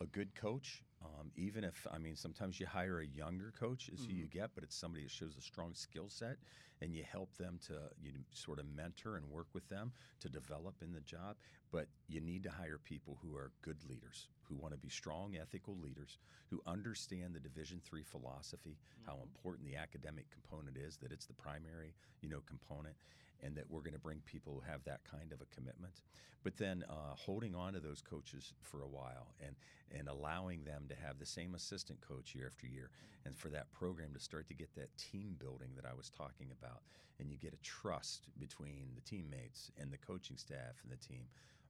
a 0.00 0.06
good 0.06 0.32
coach, 0.36 0.84
um, 1.04 1.32
even 1.34 1.64
if, 1.64 1.88
I 1.92 1.98
mean, 1.98 2.14
sometimes 2.14 2.60
you 2.60 2.66
hire 2.66 3.00
a 3.00 3.06
younger 3.06 3.52
coach, 3.58 3.88
is 3.88 4.06
who 4.06 4.14
you 4.14 4.28
get, 4.28 4.50
but 4.54 4.62
it's 4.62 4.76
somebody 4.76 5.02
that 5.02 5.10
shows 5.10 5.34
a 5.36 5.42
strong 5.42 5.74
skill 5.74 6.04
set 6.08 6.36
and 6.80 6.94
you 6.94 7.02
help 7.10 7.36
them 7.36 7.58
to, 7.66 7.72
you 8.00 8.12
know, 8.12 8.20
sort 8.32 8.60
of 8.60 8.66
mentor 8.76 9.16
and 9.16 9.28
work 9.28 9.48
with 9.54 9.68
them 9.68 9.90
to 10.20 10.28
develop 10.28 10.76
in 10.82 10.92
the 10.92 11.00
job. 11.00 11.34
But 11.72 11.88
you 12.06 12.20
need 12.20 12.44
to 12.44 12.50
hire 12.50 12.78
people 12.78 13.18
who 13.20 13.34
are 13.34 13.50
good 13.62 13.78
leaders, 13.88 14.28
who 14.44 14.54
want 14.54 14.72
to 14.72 14.78
be 14.78 14.88
strong, 14.88 15.34
ethical 15.34 15.76
leaders, 15.82 16.18
who 16.48 16.62
understand 16.68 17.34
the 17.34 17.40
Division 17.40 17.80
three 17.84 18.04
philosophy, 18.04 18.76
how 19.04 19.18
important 19.20 19.66
the 19.66 19.74
academic 19.74 20.26
component 20.30 20.76
is, 20.76 20.96
that 20.98 21.10
it's 21.10 21.26
the 21.26 21.34
primary, 21.34 21.92
you 22.22 22.28
know, 22.28 22.42
component 22.46 22.94
and 23.42 23.56
that 23.56 23.70
we're 23.70 23.80
going 23.80 23.92
to 23.92 23.98
bring 23.98 24.20
people 24.24 24.54
who 24.54 24.70
have 24.70 24.84
that 24.84 25.00
kind 25.10 25.32
of 25.32 25.40
a 25.40 25.54
commitment. 25.54 26.02
But 26.42 26.56
then 26.56 26.84
uh, 26.88 27.14
holding 27.16 27.54
on 27.54 27.72
to 27.72 27.80
those 27.80 28.02
coaches 28.02 28.52
for 28.60 28.82
a 28.82 28.86
while 28.86 29.34
and 29.44 29.56
and 29.96 30.08
allowing 30.08 30.64
them 30.64 30.86
to 30.88 30.96
have 30.96 31.18
the 31.18 31.26
same 31.26 31.54
assistant 31.54 32.00
coach 32.00 32.34
year 32.34 32.46
after 32.46 32.66
year, 32.66 32.90
and 33.24 33.36
for 33.36 33.48
that 33.50 33.70
program 33.72 34.12
to 34.14 34.20
start 34.20 34.48
to 34.48 34.54
get 34.54 34.74
that 34.74 34.96
team 34.98 35.36
building 35.38 35.70
that 35.76 35.84
I 35.84 35.94
was 35.94 36.10
talking 36.10 36.48
about, 36.60 36.82
and 37.20 37.30
you 37.30 37.36
get 37.36 37.52
a 37.54 37.62
trust 37.62 38.26
between 38.38 38.88
the 38.94 39.00
teammates 39.00 39.70
and 39.80 39.92
the 39.92 39.98
coaching 39.98 40.36
staff 40.36 40.82
and 40.82 40.90
the 40.92 40.96
team. 40.96 41.26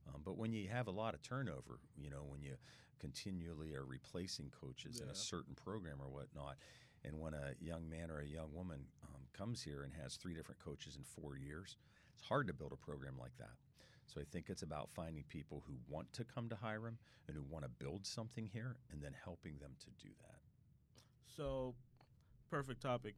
Um, 0.08 0.22
but 0.24 0.38
when 0.38 0.52
you 0.52 0.68
have 0.68 0.86
a 0.86 0.90
lot 0.92 1.14
of 1.14 1.22
turnover, 1.22 1.80
you 1.96 2.10
know, 2.10 2.24
when 2.28 2.40
you 2.42 2.54
continually 3.00 3.74
are 3.74 3.84
replacing 3.84 4.50
coaches 4.60 5.00
in 5.00 5.08
a 5.08 5.14
certain 5.14 5.54
program 5.54 5.98
or 6.00 6.08
whatnot, 6.08 6.56
and 7.04 7.20
when 7.20 7.34
a 7.34 7.54
young 7.60 7.88
man 7.88 8.10
or 8.10 8.20
a 8.20 8.26
young 8.26 8.52
woman 8.54 8.80
um, 9.04 9.15
comes 9.36 9.62
here 9.62 9.82
and 9.82 9.92
has 10.02 10.16
three 10.16 10.34
different 10.34 10.60
coaches 10.64 10.96
in 10.96 11.04
four 11.04 11.36
years, 11.36 11.76
it's 12.14 12.26
hard 12.28 12.46
to 12.46 12.52
build 12.52 12.72
a 12.72 12.76
program 12.76 13.14
like 13.18 13.36
that. 13.38 13.54
So 14.06 14.20
I 14.20 14.24
think 14.24 14.48
it's 14.48 14.62
about 14.62 14.88
finding 14.94 15.24
people 15.28 15.62
who 15.66 15.74
want 15.88 16.12
to 16.14 16.24
come 16.24 16.48
to 16.48 16.56
Hiram 16.56 16.98
and 17.26 17.36
who 17.36 17.42
want 17.42 17.64
to 17.64 17.68
build 17.68 18.06
something 18.06 18.46
here 18.52 18.76
and 18.92 19.02
then 19.02 19.14
helping 19.24 19.58
them 19.58 19.72
to 19.80 19.86
do 20.06 20.12
that. 20.22 20.38
So, 21.36 21.74
perfect 22.50 22.80
topic. 22.82 23.14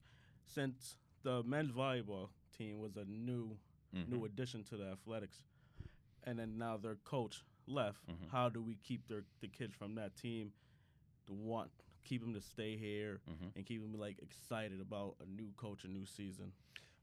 Since 0.47 0.97
the 1.23 1.43
men's 1.43 1.73
volleyball 1.73 2.29
team 2.57 2.79
was 2.81 2.97
a 2.97 3.05
new 3.05 3.59
new 4.07 4.25
addition 4.27 4.65
to 4.65 4.77
the 4.77 4.85
athletics, 4.91 5.45
and 6.25 6.39
then 6.39 6.59
now 6.59 6.77
their 6.77 6.97
coach 6.97 7.43
left. 7.67 8.07
Mhm. 8.07 8.29
How 8.31 8.49
do 8.49 8.63
we 8.63 8.77
keep 8.77 9.07
their 9.09 9.25
the 9.41 9.49
kids 9.49 9.75
from 9.75 9.95
that 9.95 10.15
team 10.17 10.53
to 11.27 11.33
want 11.33 11.71
keep 12.09 12.23
them 12.23 12.33
to 12.35 12.41
stay 12.41 12.77
here 12.77 13.21
Mhm. 13.29 13.53
and 13.55 13.67
keep 13.67 13.83
them 13.83 13.99
like 13.99 14.19
excited 14.21 14.81
about 14.81 15.17
a 15.21 15.27
new 15.27 15.53
coach, 15.57 15.85
a 15.85 15.89
new 15.89 16.07
season? 16.07 16.53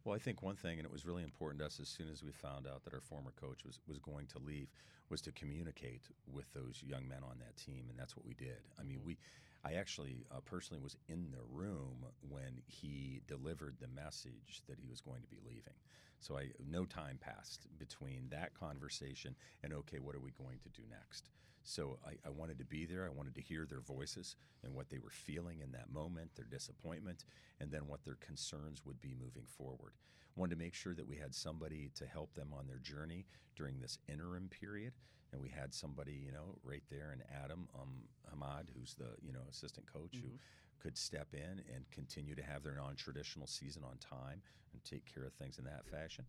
Well, 0.04 0.16
I 0.16 0.20
think 0.20 0.42
one 0.44 0.56
thing, 0.56 0.78
and 0.78 0.86
it 0.86 0.92
was 0.92 1.06
really 1.06 1.24
important 1.24 1.60
to 1.60 1.66
us 1.66 1.80
as 1.80 1.90
soon 1.90 2.10
as 2.10 2.24
we 2.24 2.32
found 2.32 2.68
out 2.68 2.84
that 2.84 2.94
our 2.94 3.02
former 3.02 3.32
coach 3.32 3.64
was, 3.66 3.80
was 3.88 3.98
going 3.98 4.28
to 4.28 4.40
leave, 4.40 4.70
was 5.10 5.22
to 5.22 5.32
communicate 5.32 6.10
with 6.28 6.52
those 6.54 6.84
young 6.84 7.08
men 7.08 7.24
on 7.24 7.40
that 7.40 7.58
team, 7.58 7.90
and 7.90 7.98
that's 7.98 8.16
what 8.16 8.26
we 8.26 8.34
did. 8.36 8.62
I 8.80 8.84
mean, 8.84 9.00
Mhm. 9.00 9.06
we, 9.06 9.18
I 9.64 9.74
actually 9.74 10.26
uh, 10.30 10.42
personally 10.42 10.82
was 10.82 10.96
in 11.08 11.32
the 11.32 11.42
room 11.44 12.06
when 12.22 12.62
he 12.68 13.22
delivered 13.28 13.80
the 13.80 13.88
message 13.88 14.62
that 14.68 14.80
he 14.80 14.88
was 14.88 15.02
going 15.02 15.24
to 15.24 15.28
be 15.28 15.40
leaving. 15.44 15.74
So 16.20 16.38
I, 16.38 16.52
no 16.60 16.86
time 16.86 17.18
passed 17.18 17.68
between 17.78 18.30
that 18.30 18.54
conversation 18.54 19.36
and 19.64 19.74
okay, 19.74 20.00
what 20.00 20.16
are 20.16 20.20
we 20.20 20.32
going 20.32 20.60
to 20.60 20.70
do 20.70 20.84
next? 20.88 21.30
So 21.66 22.00
I, 22.06 22.12
I 22.26 22.30
wanted 22.32 22.60
to 22.60 22.66
be 22.66 22.86
there. 22.86 23.06
I 23.06 23.10
wanted 23.10 23.36
to 23.36 23.42
hear 23.42 23.66
their 23.66 23.82
voices 23.82 24.38
and 24.64 24.74
what 24.74 24.90
they 24.90 25.00
were 25.00 25.10
feeling 25.12 25.62
in 25.62 25.72
that 25.74 25.92
moment, 25.92 26.36
their 26.36 26.46
disappointment, 26.46 27.26
and 27.60 27.72
then 27.72 27.88
what 27.88 28.04
their 28.06 28.16
concerns 28.16 28.86
would 28.86 29.02
be 29.02 29.16
moving 29.20 29.46
forward. 29.48 29.94
Wanted 30.36 30.56
to 30.56 30.62
make 30.64 30.76
sure 30.76 30.96
that 30.96 31.08
we 31.08 31.18
had 31.18 31.36
somebody 31.36 31.92
to 31.96 32.06
help 32.06 32.34
them 32.36 32.54
on 32.58 32.68
their 32.68 32.80
journey 32.80 33.26
during 33.56 33.80
this 33.80 33.98
interim 34.08 34.50
period, 34.50 34.94
and 35.34 35.42
we 35.42 35.50
had 35.50 35.74
somebody, 35.74 36.14
you 36.14 36.32
know, 36.32 36.58
right 36.64 36.84
there 36.90 37.12
in 37.14 37.24
Adam 37.44 37.68
um, 37.80 38.04
Ahmad, 38.32 38.70
who's 38.78 38.96
the 38.96 39.16
you 39.22 39.34
know 39.34 39.42
assistant 39.50 39.92
coach, 39.92 40.18
who 40.22 40.30
Mhm. 40.30 40.40
could 40.80 40.98
step 40.98 41.34
in 41.34 41.64
and 41.74 41.90
continue 41.92 42.36
to 42.36 42.44
have 42.44 42.64
their 42.64 42.76
non-traditional 42.76 43.48
season 43.48 43.84
on 43.84 43.98
time 43.98 44.42
and 44.74 44.84
take 44.84 45.06
care 45.06 45.26
of 45.26 45.34
things 45.34 45.58
in 45.58 45.66
that 45.66 45.86
fashion. 45.88 46.26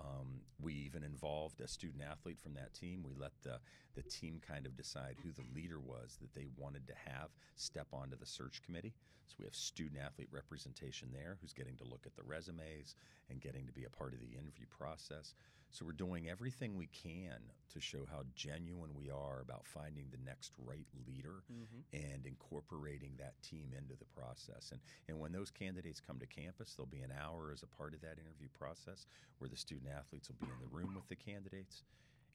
Um, 0.00 0.42
we 0.60 0.74
even 0.74 1.02
involved 1.02 1.60
a 1.60 1.68
student 1.68 2.02
athlete 2.04 2.38
from 2.40 2.54
that 2.54 2.72
team. 2.74 3.02
We 3.02 3.14
let 3.14 3.32
the 3.42 3.60
the 3.98 4.08
team 4.08 4.40
kind 4.46 4.64
of 4.64 4.76
decide 4.76 5.16
who 5.24 5.32
the 5.32 5.48
leader 5.54 5.80
was 5.80 6.18
that 6.20 6.32
they 6.32 6.46
wanted 6.56 6.86
to 6.86 6.94
have 7.10 7.30
step 7.56 7.88
onto 7.92 8.16
the 8.16 8.26
search 8.26 8.62
committee. 8.62 8.94
So 9.26 9.34
we 9.40 9.44
have 9.44 9.56
student 9.56 10.00
athlete 10.00 10.28
representation 10.30 11.08
there 11.12 11.36
who's 11.40 11.52
getting 11.52 11.76
to 11.78 11.84
look 11.84 12.06
at 12.06 12.14
the 12.14 12.22
resumes 12.22 12.94
and 13.28 13.40
getting 13.40 13.66
to 13.66 13.72
be 13.72 13.84
a 13.84 13.90
part 13.90 14.14
of 14.14 14.20
the 14.20 14.38
interview 14.38 14.66
process. 14.70 15.34
So 15.70 15.84
we're 15.84 15.92
doing 15.92 16.30
everything 16.30 16.76
we 16.76 16.86
can 16.86 17.42
to 17.74 17.80
show 17.80 18.06
how 18.10 18.22
genuine 18.34 18.94
we 18.94 19.10
are 19.10 19.40
about 19.42 19.66
finding 19.66 20.06
the 20.10 20.24
next 20.24 20.52
right 20.64 20.86
leader 21.06 21.42
Mm-hmm. 21.52 22.12
and 22.12 22.26
incorporating 22.26 23.12
that 23.18 23.34
team 23.42 23.72
into 23.76 23.94
the 23.98 24.04
process. 24.04 24.70
And, 24.70 24.80
and 25.08 25.18
when 25.18 25.32
those 25.32 25.50
candidates 25.50 26.00
come 26.00 26.18
to 26.20 26.26
campus, 26.26 26.74
there'll 26.74 26.86
be 26.86 27.00
an 27.00 27.12
hour 27.12 27.50
as 27.52 27.62
a 27.62 27.66
part 27.66 27.94
of 27.94 28.00
that 28.02 28.18
interview 28.18 28.48
process 28.56 29.06
where 29.38 29.48
the 29.48 29.56
student 29.56 29.90
athletes 29.90 30.28
will 30.28 30.46
be 30.46 30.52
in 30.52 30.60
the 30.60 30.76
room 30.76 30.94
with 30.94 31.08
the 31.08 31.16
candidates 31.16 31.82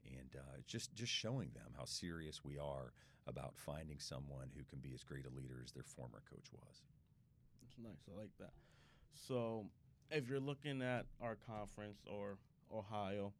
and 0.05 0.35
uh, 0.35 0.57
just, 0.67 0.93
just 0.93 1.11
showing 1.11 1.51
them 1.53 1.73
how 1.77 1.85
serious 1.85 2.43
we 2.43 2.57
are 2.57 2.93
about 3.27 3.53
finding 3.55 3.99
someone 3.99 4.49
who 4.55 4.63
can 4.63 4.79
be 4.79 4.93
as 4.93 5.03
great 5.03 5.25
a 5.25 5.29
leader 5.29 5.61
as 5.63 5.71
their 5.71 5.83
former 5.83 6.21
coach 6.29 6.51
was. 6.51 6.81
It's 7.65 7.77
nice. 7.81 8.03
I 8.13 8.19
like 8.19 8.31
that. 8.39 8.51
So, 9.27 9.65
if 10.11 10.27
you're 10.27 10.39
looking 10.39 10.81
at 10.81 11.05
our 11.21 11.37
conference 11.47 11.99
or 12.05 12.37
Ohio, 12.73 13.33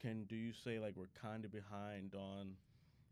can 0.00 0.24
do 0.24 0.36
you 0.36 0.52
say 0.52 0.78
like 0.78 0.94
we're 0.96 1.12
kind 1.20 1.44
of 1.44 1.52
behind 1.52 2.14
on 2.14 2.54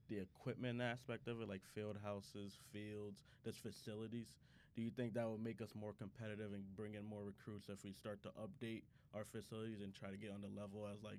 the 0.08 0.18
equipment 0.18 0.80
aspect 0.80 1.28
of 1.28 1.40
it, 1.40 1.48
like 1.48 1.60
field 1.74 1.98
houses, 2.02 2.56
fields, 2.72 3.20
just 3.44 3.58
facilities? 3.58 4.28
Do 4.74 4.82
you 4.82 4.90
think 4.90 5.14
that 5.14 5.28
would 5.28 5.42
make 5.42 5.60
us 5.60 5.70
more 5.78 5.92
competitive 5.92 6.52
and 6.52 6.62
bring 6.76 6.94
in 6.94 7.04
more 7.04 7.24
recruits 7.24 7.68
if 7.68 7.84
we 7.84 7.92
start 7.92 8.22
to 8.22 8.30
update 8.40 8.82
our 9.14 9.24
facilities 9.24 9.80
and 9.82 9.92
try 9.94 10.10
to 10.10 10.16
get 10.16 10.30
on 10.30 10.40
the 10.40 10.60
level 10.60 10.86
as 10.92 11.02
like 11.02 11.18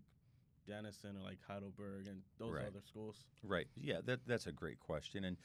Denison 0.68 1.18
or 1.18 1.24
like 1.24 1.40
Heidelberg 1.48 2.08
and 2.08 2.22
those 2.38 2.54
Right. 2.54 2.68
other 2.68 2.82
schools? 2.82 3.16
Right. 3.44 3.68
Yeah, 3.76 4.02
that 4.06 4.26
that's 4.26 4.48
a 4.48 4.52
great 4.52 4.80
question, 4.80 5.24
and 5.24 5.38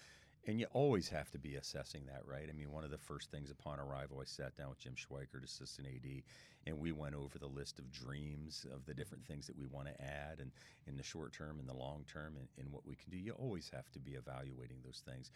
and 0.46 0.60
you 0.60 0.66
always 0.72 1.08
have 1.08 1.30
to 1.30 1.38
be 1.38 1.54
assessing 1.54 2.04
that, 2.06 2.20
right? 2.26 2.48
I 2.50 2.52
mean, 2.52 2.70
one 2.70 2.84
of 2.84 2.90
the 2.90 2.98
first 2.98 3.30
things 3.30 3.50
upon 3.50 3.80
arrival, 3.80 4.20
I 4.20 4.24
sat 4.24 4.54
down 4.54 4.68
with 4.68 4.78
Jim 4.78 4.94
Schweikert, 4.94 5.42
assistant 5.42 5.88
AD, 5.88 6.22
and 6.66 6.78
we 6.78 6.92
went 6.92 7.14
over 7.14 7.38
the 7.38 7.46
list 7.46 7.78
of 7.78 7.90
dreams 7.90 8.66
of 8.70 8.84
the 8.84 8.92
different 8.92 9.24
things 9.26 9.46
that 9.46 9.56
we 9.56 9.64
want 9.66 9.88
to 9.88 10.00
add, 10.02 10.40
and 10.40 10.50
in 10.86 10.96
the 10.96 11.02
short 11.02 11.32
term, 11.32 11.58
and 11.58 11.68
the 11.68 11.74
long 11.74 12.04
term, 12.06 12.36
and, 12.36 12.48
and 12.58 12.70
what 12.70 12.86
we 12.86 12.94
can 12.94 13.10
do. 13.10 13.16
You 13.16 13.32
always 13.32 13.70
have 13.72 13.90
to 13.92 13.98
be 13.98 14.12
evaluating 14.12 14.78
those 14.84 15.02
things. 15.08 15.30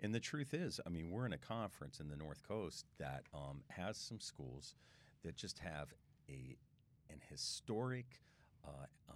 And 0.00 0.14
the 0.14 0.20
truth 0.20 0.54
is, 0.54 0.80
I 0.86 0.90
mean, 0.90 1.10
we're 1.10 1.26
in 1.26 1.32
a 1.32 1.38
conference 1.38 2.00
in 2.00 2.08
the 2.08 2.16
North 2.16 2.42
Coast 2.46 2.86
that 2.98 3.24
um, 3.34 3.62
has 3.70 3.98
some 3.98 4.20
schools 4.20 4.74
that 5.24 5.36
just 5.36 5.58
have 5.58 5.92
a 6.28 6.56
an 7.10 7.20
historic. 7.30 8.20
Uh, 8.66 8.86
uh, 9.10 9.12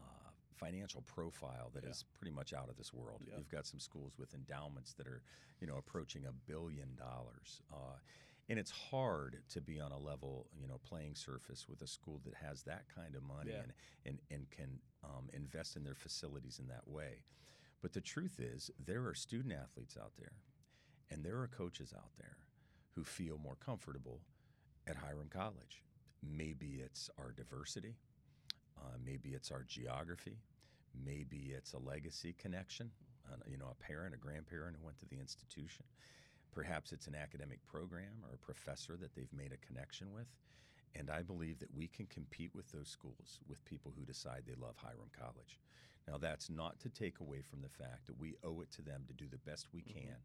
financial 0.59 1.03
profile 1.03 1.71
that 1.75 1.85
is 1.85 2.03
Yeah. 2.05 2.19
pretty 2.19 2.33
much 2.35 2.53
out 2.53 2.69
of 2.69 2.77
this 2.77 2.93
world. 2.93 3.23
Yeah. 3.27 3.37
You've 3.39 3.49
got 3.49 3.67
some 3.67 3.81
schools 3.81 4.19
with 4.19 4.35
endowments 4.35 4.93
that 4.95 5.07
are, 5.07 5.23
you 5.61 5.67
know, 5.67 5.77
approaching 5.77 6.27
a 6.27 6.33
billion 6.33 6.95
dollars. 6.97 7.63
Uh, 7.73 7.99
and 8.51 8.59
it's 8.59 8.71
hard 8.71 9.43
to 9.51 9.61
be 9.61 9.79
on 9.79 9.93
a 9.93 9.99
level, 9.99 10.49
you 10.59 10.67
know, 10.67 10.79
playing 10.79 11.15
surface 11.15 11.69
with 11.69 11.83
a 11.83 11.87
school 11.87 12.21
that 12.25 12.35
has 12.35 12.63
that 12.65 12.85
kind 12.95 13.15
of 13.15 13.23
money 13.23 13.51
Yeah. 13.53 13.63
and, 13.63 13.73
and, 14.07 14.19
and 14.31 14.51
can 14.51 14.81
um, 15.05 15.29
invest 15.33 15.77
in 15.77 15.85
their 15.85 15.95
facilities 15.95 16.59
in 16.59 16.67
that 16.69 16.89
way. 16.89 17.25
But 17.83 17.93
the 17.93 18.01
truth 18.01 18.41
is, 18.41 18.71
there 18.79 19.05
are 19.07 19.15
student 19.15 19.53
athletes 19.55 19.97
out 19.97 20.13
there 20.19 20.33
and 21.11 21.25
there 21.25 21.39
are 21.41 21.49
coaches 21.49 21.93
out 21.97 22.11
there 22.19 22.39
who 22.95 23.05
feel 23.05 23.39
more 23.39 23.57
comfortable 23.57 24.21
at 24.87 24.97
Hiram 24.97 25.29
College. 25.29 25.85
Maybe 26.23 26.81
it's 26.85 27.09
our 27.19 27.31
diversity, 27.31 27.95
uh, 28.83 28.97
maybe 29.05 29.31
it's 29.31 29.51
our 29.51 29.65
geography, 29.67 30.39
maybe 31.05 31.53
it's 31.57 31.73
a 31.73 31.79
legacy 31.79 32.35
connection, 32.39 32.91
uh, 33.31 33.37
you 33.47 33.57
know, 33.59 33.71
a 33.71 33.83
parent, 33.83 34.15
a 34.15 34.19
grandparent 34.19 34.77
who 34.79 34.85
went 34.87 34.99
to 34.99 35.07
the 35.07 35.19
institution. 35.19 35.85
Perhaps 36.53 36.93
it's 36.93 37.07
an 37.07 37.15
academic 37.15 37.65
program 37.67 38.25
or 38.25 38.35
a 38.35 38.39
professor 38.39 38.97
that 38.97 39.15
they've 39.15 39.33
made 39.33 39.53
a 39.53 39.67
connection 39.67 40.13
with. 40.13 40.27
And 40.95 41.11
I 41.11 41.23
believe 41.23 41.59
that 41.61 41.75
we 41.75 41.87
can 41.87 42.07
compete 42.07 42.55
with 42.55 42.71
those 42.73 42.89
schools 42.89 43.41
with 43.49 43.65
people 43.65 43.93
who 43.97 44.05
decide 44.05 44.45
they 44.47 44.55
love 44.55 44.77
Hiram 44.77 45.11
College. 45.17 45.61
Now, 46.09 46.17
that's 46.17 46.49
not 46.49 46.81
to 46.81 46.89
take 46.89 47.21
away 47.21 47.43
from 47.43 47.61
the 47.61 47.69
fact 47.69 48.07
that 48.07 48.19
we 48.19 48.35
owe 48.43 48.63
it 48.63 48.71
to 48.73 48.83
them 48.83 49.05
to 49.07 49.13
do 49.13 49.29
the 49.29 49.39
best 49.39 49.69
we 49.73 49.83
Mhm. 49.83 49.93
can 49.93 50.17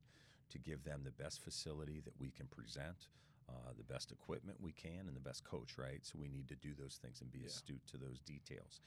to 0.49 0.59
give 0.59 0.83
them 0.83 1.03
the 1.03 1.11
best 1.11 1.41
facility 1.41 1.99
that 2.01 2.17
we 2.19 2.29
can 2.31 2.47
present, 2.47 3.07
uh, 3.49 3.71
the 3.77 3.83
best 3.83 4.11
equipment 4.11 4.57
we 4.61 4.71
can, 4.71 5.07
and 5.07 5.15
the 5.15 5.19
best 5.21 5.43
coach, 5.43 5.77
right? 5.77 5.99
So 6.03 6.17
we 6.19 6.29
need 6.29 6.47
to 6.49 6.55
do 6.55 6.73
those 6.73 6.99
things 7.01 7.21
and 7.21 7.31
be 7.31 7.41
Yeah. 7.41 7.47
astute 7.47 7.85
to 7.91 7.97
those 7.97 8.19
details. 8.19 8.81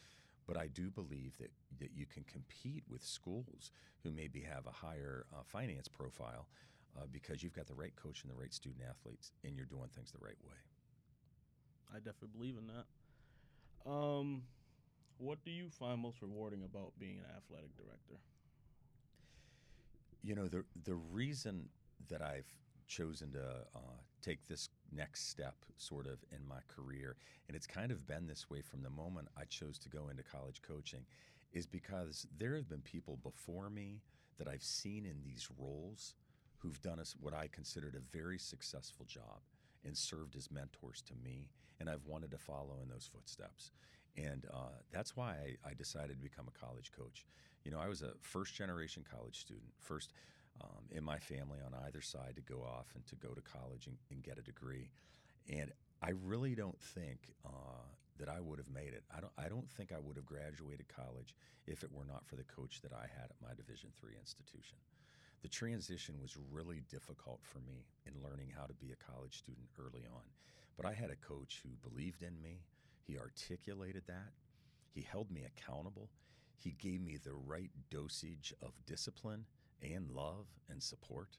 But 0.47 0.57
I 0.57 0.69
do 0.69 0.91
believe 0.91 1.37
that, 1.39 1.51
that 1.81 1.91
you 1.95 2.07
can 2.07 2.25
compete 2.25 2.85
with 2.89 3.03
schools 3.03 3.73
who 4.05 4.13
maybe 4.13 4.43
have 4.43 4.67
a 4.67 4.71
higher 4.71 5.27
uh, 5.33 5.43
finance 5.45 5.89
profile 5.89 6.47
uh, 6.97 7.07
because 7.11 7.43
you've 7.43 7.53
got 7.53 7.67
the 7.67 7.75
right 7.75 7.95
coach 7.97 8.23
and 8.23 8.31
the 8.31 8.41
right 8.41 8.55
student 8.55 8.83
athletes 8.89 9.33
and 9.45 9.57
you're 9.57 9.67
doing 9.67 9.89
things 9.95 10.13
the 10.13 10.25
right 10.25 10.39
way. 10.45 10.57
I 11.93 11.99
definitely 11.99 12.29
believe 12.37 12.57
in 12.59 12.67
that. 12.69 13.91
Um, 13.91 14.43
what 15.19 15.43
do 15.45 15.51
you 15.51 15.69
find 15.71 16.01
most 16.01 16.23
rewarding 16.23 16.63
about 16.65 16.93
being 16.99 17.19
an 17.19 17.25
athletic 17.37 17.77
director? 17.77 18.21
You 20.23 20.35
know, 20.35 20.49
the 20.49 20.65
the 20.85 20.95
reason 20.95 21.69
that 22.09 22.23
I've 22.23 22.49
chosen 22.89 23.33
to 23.33 23.45
uh, 23.75 24.01
take 24.27 24.47
this 24.47 24.69
next 24.93 25.29
step, 25.29 25.55
sort 25.77 26.07
of 26.07 26.19
in 26.33 26.47
my 26.49 26.59
career, 26.69 27.17
and 27.47 27.57
it's 27.57 27.67
kind 27.67 27.93
of 27.93 28.07
been 28.07 28.27
this 28.27 28.51
way 28.51 28.61
from 28.61 28.83
the 28.83 28.91
moment 28.91 29.29
I 29.37 29.45
chose 29.45 29.79
to 29.81 29.89
go 29.89 30.09
into 30.09 30.23
college 30.23 30.63
coaching, 30.63 31.05
is 31.53 31.67
because 31.67 32.27
there 32.37 32.57
have 32.57 32.69
been 32.69 32.83
people 32.83 33.19
before 33.23 33.71
me 33.71 34.01
that 34.39 34.49
I've 34.49 34.63
seen 34.63 35.07
in 35.07 35.23
these 35.25 35.49
roles 35.59 36.15
who've 36.59 36.81
done 36.83 36.99
us 36.99 37.15
what 37.21 37.35
I 37.35 37.49
considered 37.53 37.95
a 37.95 38.17
very 38.17 38.39
successful 38.39 39.07
job 39.07 39.41
and 39.85 39.97
served 39.97 40.37
as 40.37 40.51
mentors 40.51 41.03
to 41.03 41.15
me, 41.25 41.49
and 41.79 41.89
I've 41.89 42.07
wanted 42.07 42.31
to 42.33 42.39
follow 42.39 42.79
in 42.83 42.89
those 42.89 43.09
footsteps. 43.13 43.71
And 44.17 44.47
uh, 44.53 44.81
that's 44.93 45.17
why 45.17 45.57
I, 45.65 45.71
I 45.71 45.75
decided 45.75 46.17
to 46.17 46.23
become 46.23 46.47
a 46.49 46.59
college 46.59 46.91
coach. 46.97 47.27
You 47.65 47.71
know, 47.71 47.79
I 47.79 47.89
was 47.89 48.03
a 48.03 48.13
first 48.21 48.55
generation 48.55 49.05
college 49.09 49.39
student, 49.39 49.73
first 49.81 50.13
um, 50.61 50.85
in 50.91 51.05
my 51.05 51.19
family 51.19 51.59
on 51.65 51.73
either 51.87 52.01
side 52.01 52.35
to 52.37 52.43
go 52.43 52.61
off 52.63 52.87
and 52.95 53.07
to 53.07 53.17
go 53.17 53.35
to 53.35 53.41
college 53.41 53.87
and, 53.87 53.97
and 54.11 54.23
get 54.23 54.39
a 54.39 54.43
degree. 54.43 54.91
And 55.49 55.73
I 56.03 56.11
really 56.25 56.55
don't 56.55 56.81
think 56.81 57.35
uh, 57.45 57.85
that 58.19 58.29
I 58.29 58.41
would 58.41 58.59
have 58.59 58.69
made 58.69 58.93
it. 58.95 59.05
I 59.15 59.21
don't. 59.21 59.33
I 59.39 59.49
don't 59.49 59.71
think 59.71 59.93
I 59.93 60.01
would 60.01 60.17
have 60.17 60.27
graduated 60.27 60.87
college 60.89 61.35
if 61.67 61.83
it 61.83 61.93
were 61.93 62.05
not 62.05 62.27
for 62.27 62.37
the 62.37 62.45
coach 62.45 62.81
that 62.83 62.93
I 62.93 63.07
had 63.13 63.31
at 63.31 63.43
my 63.43 63.55
Division 63.55 63.91
three 63.99 64.15
institution. 64.19 64.79
The 65.43 65.49
transition 65.49 66.17
was 66.21 66.37
really 66.51 66.83
difficult 66.91 67.41
for 67.43 67.59
me 67.61 67.85
in 68.07 68.23
learning 68.23 68.53
how 68.57 68.65
to 68.67 68.75
be 68.75 68.91
a 68.93 69.13
college 69.13 69.39
student 69.39 69.69
early 69.79 70.05
on. 70.13 70.25
But 70.77 70.87
I 70.87 70.93
had 70.93 71.11
a 71.11 71.17
coach 71.17 71.63
who 71.63 71.89
believed 71.89 72.23
in 72.23 72.41
me. 72.43 72.63
He 73.07 73.19
articulated 73.19 74.03
that. 74.09 74.33
He 74.93 75.03
held 75.03 75.31
me 75.31 75.45
accountable. 75.45 76.09
He 76.57 76.73
gave 76.73 77.01
me 77.01 77.19
the 77.23 77.35
right 77.35 77.71
dosage 77.91 78.53
of 78.63 78.73
discipline 78.87 79.45
and 79.83 80.11
love 80.11 80.47
and 80.69 80.83
support. 80.83 81.39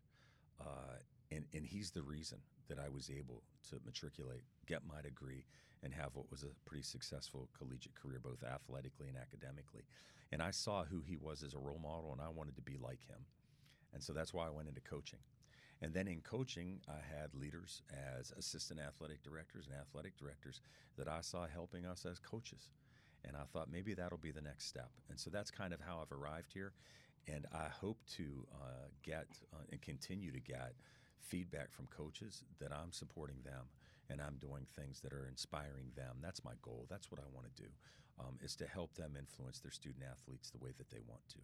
Uh, 0.59 0.97
and, 1.31 1.45
and 1.53 1.65
he's 1.65 1.91
the 1.91 2.03
reason 2.03 2.39
that 2.69 2.79
I 2.79 2.89
was 2.89 3.09
able 3.09 3.43
to 3.69 3.77
matriculate, 3.85 4.43
get 4.65 4.81
my 4.87 5.01
degree, 5.01 5.45
and 5.83 5.93
have 5.93 6.11
what 6.13 6.29
was 6.31 6.43
a 6.43 6.69
pretty 6.69 6.83
successful 6.83 7.49
collegiate 7.57 7.95
career, 7.95 8.19
both 8.21 8.43
athletically 8.43 9.07
and 9.07 9.17
academically. 9.17 9.83
And 10.31 10.41
I 10.41 10.51
saw 10.51 10.83
who 10.83 11.01
he 11.01 11.15
was 11.17 11.43
as 11.43 11.53
a 11.53 11.59
role 11.59 11.79
model, 11.81 12.11
and 12.11 12.21
I 12.21 12.29
wanted 12.29 12.55
to 12.55 12.61
be 12.61 12.77
like 12.81 13.07
him. 13.07 13.25
And 13.93 14.03
so 14.03 14.13
that's 14.13 14.33
why 14.33 14.47
I 14.47 14.49
went 14.49 14.67
into 14.67 14.81
coaching. 14.81 15.19
And 15.81 15.93
then 15.93 16.07
in 16.07 16.21
coaching, 16.21 16.79
I 16.87 16.99
had 17.15 17.33
leaders 17.35 17.83
as 18.17 18.33
assistant 18.37 18.79
athletic 18.79 19.23
directors 19.23 19.67
and 19.67 19.75
athletic 19.79 20.17
directors 20.17 20.61
that 20.97 21.07
I 21.07 21.21
saw 21.21 21.45
helping 21.45 21.85
us 21.85 22.05
as 22.05 22.19
coaches. 22.19 22.69
And 23.23 23.37
I 23.37 23.43
thought 23.53 23.71
maybe 23.71 23.93
that'll 23.93 24.17
be 24.17 24.31
the 24.31 24.41
next 24.41 24.67
step. 24.67 24.89
And 25.09 25.19
so 25.19 25.29
that's 25.29 25.51
kind 25.51 25.73
of 25.73 25.81
how 25.81 25.99
I've 26.01 26.17
arrived 26.17 26.51
here. 26.53 26.73
And 27.27 27.45
I 27.53 27.67
hope 27.67 27.97
to 28.15 28.23
uh, 28.53 28.87
get 29.03 29.27
uh, 29.53 29.63
and 29.71 29.81
continue 29.81 30.31
to 30.31 30.39
get 30.39 30.73
feedback 31.19 31.73
from 31.73 31.87
coaches 31.87 32.43
that 32.59 32.71
I'm 32.71 32.91
supporting 32.91 33.37
them 33.43 33.67
and 34.09 34.21
I'm 34.21 34.37
doing 34.39 34.65
things 34.75 35.01
that 35.01 35.11
are 35.11 35.27
inspiring 35.27 35.91
them. 35.95 36.17
That's 36.21 36.43
my 36.45 36.53
goal. 36.61 36.85
That's 36.89 37.11
what 37.11 37.19
I 37.19 37.27
want 37.33 37.53
to 37.53 37.61
do, 37.61 37.67
um, 38.19 38.37
is 38.41 38.55
to 38.57 38.67
help 38.67 38.93
them 38.95 39.15
influence 39.17 39.59
their 39.59 39.71
student 39.71 40.03
athletes 40.09 40.49
the 40.49 40.63
way 40.63 40.71
that 40.77 40.89
they 40.89 40.99
want 41.07 41.27
to. 41.29 41.39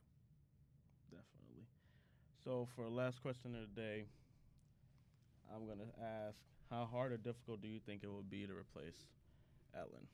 Definitely. 1.12 1.68
So 2.44 2.68
for 2.76 2.88
last 2.88 3.22
question 3.22 3.56
of 3.56 3.62
the 3.62 3.82
day, 3.82 4.06
I'm 5.54 5.68
gonna 5.68 5.92
ask, 6.02 6.38
how 6.70 6.88
hard 6.92 7.12
or 7.12 7.18
difficult 7.18 7.62
do 7.62 7.68
you 7.68 7.80
think 7.80 8.04
it 8.04 8.12
would 8.12 8.30
be 8.30 8.48
to 8.48 8.54
replace 8.54 9.06
Ellen? 9.76 10.08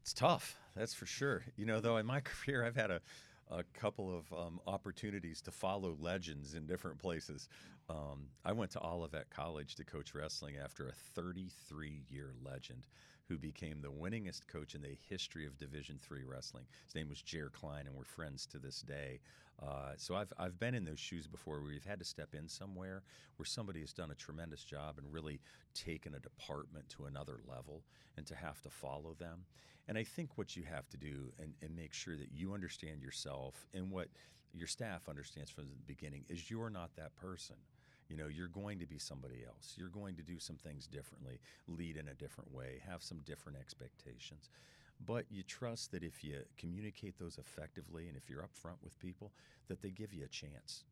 It's 0.00 0.12
tough, 0.12 0.56
that's 0.74 0.94
for 0.94 1.06
sure. 1.06 1.44
You 1.56 1.66
know, 1.66 1.80
though, 1.80 1.98
in 1.98 2.06
my 2.06 2.20
career, 2.24 2.64
I've 2.64 2.76
had 2.76 2.90
a, 2.90 3.00
a 3.50 3.62
couple 3.74 4.16
of 4.16 4.32
um, 4.32 4.60
opportunities 4.66 5.40
to 5.42 5.50
follow 5.50 5.96
legends 6.00 6.54
in 6.54 6.66
different 6.66 6.98
places. 6.98 7.48
Um, 7.88 8.28
I 8.44 8.52
went 8.52 8.72
to 8.72 8.80
Olivet 8.80 9.30
College 9.30 9.76
to 9.76 9.84
coach 9.84 10.14
wrestling 10.14 10.56
after 10.62 10.88
a 10.88 10.92
33 10.92 12.02
year 12.08 12.32
legend 12.44 12.82
who 13.28 13.38
became 13.38 13.80
the 13.80 13.88
winningest 13.88 14.46
coach 14.46 14.74
in 14.74 14.82
the 14.82 14.96
history 15.08 15.46
of 15.46 15.58
Division 15.58 15.98
three 16.00 16.22
wrestling. 16.24 16.64
His 16.84 16.94
name 16.94 17.08
was 17.08 17.22
Jer 17.22 17.50
Klein, 17.50 17.86
and 17.86 17.96
we're 17.96 18.04
friends 18.04 18.46
to 18.46 18.58
this 18.58 18.82
day. 18.82 19.20
Uh, 19.60 19.92
so 19.96 20.14
I've, 20.14 20.32
I've 20.38 20.58
been 20.60 20.74
in 20.74 20.84
those 20.84 21.00
shoes 21.00 21.26
before 21.26 21.60
where 21.60 21.72
you've 21.72 21.84
had 21.84 21.98
to 21.98 22.04
step 22.04 22.34
in 22.34 22.48
somewhere 22.48 23.02
where 23.36 23.46
somebody 23.46 23.80
has 23.80 23.92
done 23.92 24.10
a 24.10 24.14
tremendous 24.14 24.64
job 24.64 24.98
and 24.98 25.12
really 25.12 25.40
taken 25.74 26.14
a 26.14 26.20
department 26.20 26.88
to 26.90 27.06
another 27.06 27.40
level 27.48 27.82
and 28.16 28.26
to 28.26 28.34
have 28.34 28.60
to 28.62 28.70
follow 28.70 29.14
them. 29.18 29.46
And 29.88 29.96
I 29.96 30.04
think 30.04 30.36
what 30.36 30.56
you 30.56 30.64
have 30.64 30.88
to 30.90 30.96
do 30.96 31.32
and, 31.38 31.54
and 31.62 31.74
make 31.74 31.94
sure 31.94 32.16
that 32.16 32.32
you 32.32 32.52
understand 32.52 33.00
yourself 33.00 33.66
and 33.72 33.90
what 33.90 34.08
your 34.52 34.66
staff 34.66 35.08
understands 35.08 35.50
from 35.50 35.64
the 35.64 35.76
beginning 35.86 36.24
is 36.28 36.50
you're 36.50 36.70
not 36.70 36.94
that 36.96 37.14
person. 37.16 37.56
You 38.08 38.16
know, 38.16 38.28
you're 38.28 38.48
going 38.48 38.78
to 38.78 38.86
be 38.86 38.98
somebody 38.98 39.44
else. 39.46 39.74
You're 39.76 39.88
going 39.88 40.14
to 40.16 40.22
do 40.22 40.38
some 40.38 40.56
things 40.56 40.86
differently, 40.86 41.40
lead 41.66 41.96
in 41.96 42.08
a 42.08 42.14
different 42.14 42.52
way, 42.54 42.80
have 42.88 43.02
some 43.02 43.18
different 43.26 43.58
expectations. 43.58 44.48
But 45.04 45.26
you 45.30 45.42
trust 45.42 45.92
that 45.92 46.02
if 46.02 46.24
you 46.24 46.38
communicate 46.56 47.18
those 47.18 47.38
effectively 47.38 48.08
and 48.08 48.16
if 48.16 48.30
you're 48.30 48.42
upfront 48.42 48.82
with 48.82 48.98
people, 48.98 49.32
that 49.68 49.82
they 49.82 49.90
give 49.90 50.14
you 50.14 50.24
a 50.24 50.28
chance. 50.28 50.84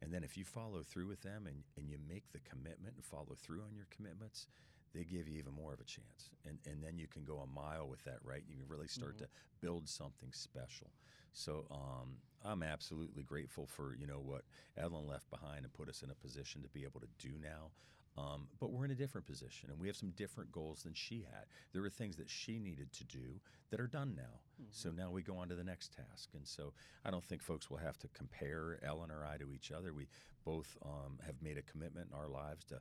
And 0.00 0.12
then 0.12 0.24
if 0.24 0.36
you 0.36 0.44
follow 0.44 0.82
through 0.82 1.06
with 1.06 1.22
them 1.22 1.46
and, 1.46 1.62
and 1.76 1.88
you 1.88 1.98
make 2.08 2.24
the 2.32 2.40
commitment 2.40 2.94
and 2.96 3.04
follow 3.04 3.36
through 3.40 3.60
on 3.60 3.76
your 3.76 3.86
commitments, 3.94 4.48
they 4.94 5.04
give 5.04 5.28
you 5.28 5.38
even 5.38 5.52
more 5.54 5.72
of 5.72 5.80
a 5.80 5.84
chance. 5.84 6.30
And, 6.46 6.58
and 6.66 6.82
then 6.82 6.98
you 6.98 7.06
can 7.06 7.24
go 7.24 7.38
a 7.38 7.46
mile 7.46 7.86
with 7.88 8.02
that, 8.04 8.18
right? 8.24 8.42
You 8.48 8.56
can 8.56 8.68
really 8.68 8.88
start 8.88 9.14
mm-hmm. 9.14 9.24
to 9.24 9.30
build 9.60 9.88
something 9.88 10.30
special. 10.32 10.90
So 11.32 11.64
um, 11.70 12.16
I'm 12.44 12.62
absolutely 12.62 13.22
grateful 13.22 13.66
for, 13.66 13.96
you 13.98 14.06
know, 14.06 14.20
what 14.24 14.42
Ellen 14.76 15.06
left 15.06 15.30
behind 15.30 15.64
and 15.64 15.72
put 15.72 15.88
us 15.88 16.02
in 16.02 16.10
a 16.10 16.14
position 16.14 16.62
to 16.62 16.68
be 16.68 16.84
able 16.84 17.00
to 17.00 17.08
do 17.18 17.30
now. 17.40 17.70
Um, 18.18 18.48
but 18.60 18.70
we're 18.70 18.84
in 18.84 18.90
a 18.90 18.96
different 18.96 19.26
position 19.26 19.70
and 19.70 19.80
we 19.80 19.86
have 19.86 19.96
some 19.96 20.10
different 20.10 20.52
goals 20.52 20.82
than 20.82 20.92
she 20.92 21.24
had. 21.32 21.46
There 21.72 21.80
were 21.80 21.88
things 21.88 22.16
that 22.16 22.28
she 22.28 22.58
needed 22.58 22.92
to 22.92 23.04
do 23.04 23.40
that 23.70 23.80
are 23.80 23.86
done 23.86 24.14
now. 24.14 24.40
Mm-hmm. 24.60 24.70
So 24.70 24.90
now 24.90 25.10
we 25.10 25.22
go 25.22 25.38
on 25.38 25.48
to 25.48 25.54
the 25.54 25.64
next 25.64 25.94
task. 25.94 26.28
And 26.34 26.46
so 26.46 26.74
I 27.06 27.10
don't 27.10 27.24
think 27.24 27.42
folks 27.42 27.70
will 27.70 27.78
have 27.78 27.98
to 28.00 28.08
compare 28.08 28.78
Ellen 28.84 29.10
or 29.10 29.24
I 29.24 29.38
to 29.38 29.52
each 29.54 29.72
other. 29.72 29.94
We 29.94 30.08
both 30.44 30.76
um, 30.84 31.20
have 31.24 31.36
made 31.40 31.56
a 31.56 31.62
commitment 31.62 32.08
in 32.12 32.18
our 32.18 32.28
lives 32.28 32.64
to 32.66 32.80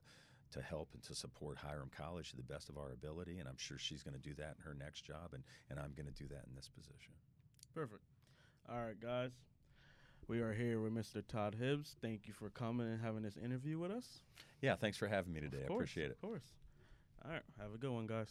to 0.51 0.61
help 0.61 0.89
and 0.93 1.01
to 1.03 1.15
support 1.15 1.57
Hiram 1.57 1.89
College 1.95 2.31
to 2.31 2.35
the 2.35 2.43
best 2.43 2.69
of 2.69 2.77
our 2.77 2.91
ability. 2.91 3.39
And 3.39 3.47
I'm 3.47 3.57
sure 3.57 3.77
she's 3.77 4.03
going 4.03 4.15
to 4.15 4.19
do 4.19 4.33
that 4.35 4.55
in 4.57 4.63
her 4.65 4.75
next 4.77 5.05
job, 5.05 5.31
and, 5.33 5.43
and 5.69 5.79
I'm 5.79 5.93
going 5.95 6.07
to 6.07 6.23
do 6.23 6.27
that 6.27 6.43
in 6.47 6.55
this 6.55 6.67
position. 6.67 7.13
Perfect. 7.73 8.03
All 8.69 8.81
right, 8.81 8.99
guys. 8.99 9.31
We 10.31 10.39
are 10.39 10.53
here 10.53 10.79
with 10.79 10.95
Mr. 10.95 11.21
Todd 11.27 11.57
Hibbs. 11.59 11.97
Thank 12.01 12.21
you 12.25 12.33
for 12.33 12.49
coming 12.51 12.87
and 12.87 13.01
having 13.01 13.21
this 13.21 13.35
interview 13.35 13.77
with 13.77 13.91
us. 13.91 14.21
Yeah, 14.61 14.77
thanks 14.77 14.97
for 14.97 15.09
having 15.09 15.33
me 15.33 15.41
today. 15.41 15.65
Course, 15.67 15.71
I 15.71 15.73
appreciate 15.73 16.05
it. 16.05 16.11
Of 16.11 16.21
course. 16.21 16.53
All 17.25 17.31
right. 17.31 17.41
Have 17.59 17.73
a 17.75 17.77
good 17.77 17.91
one, 17.91 18.07
guys. 18.07 18.29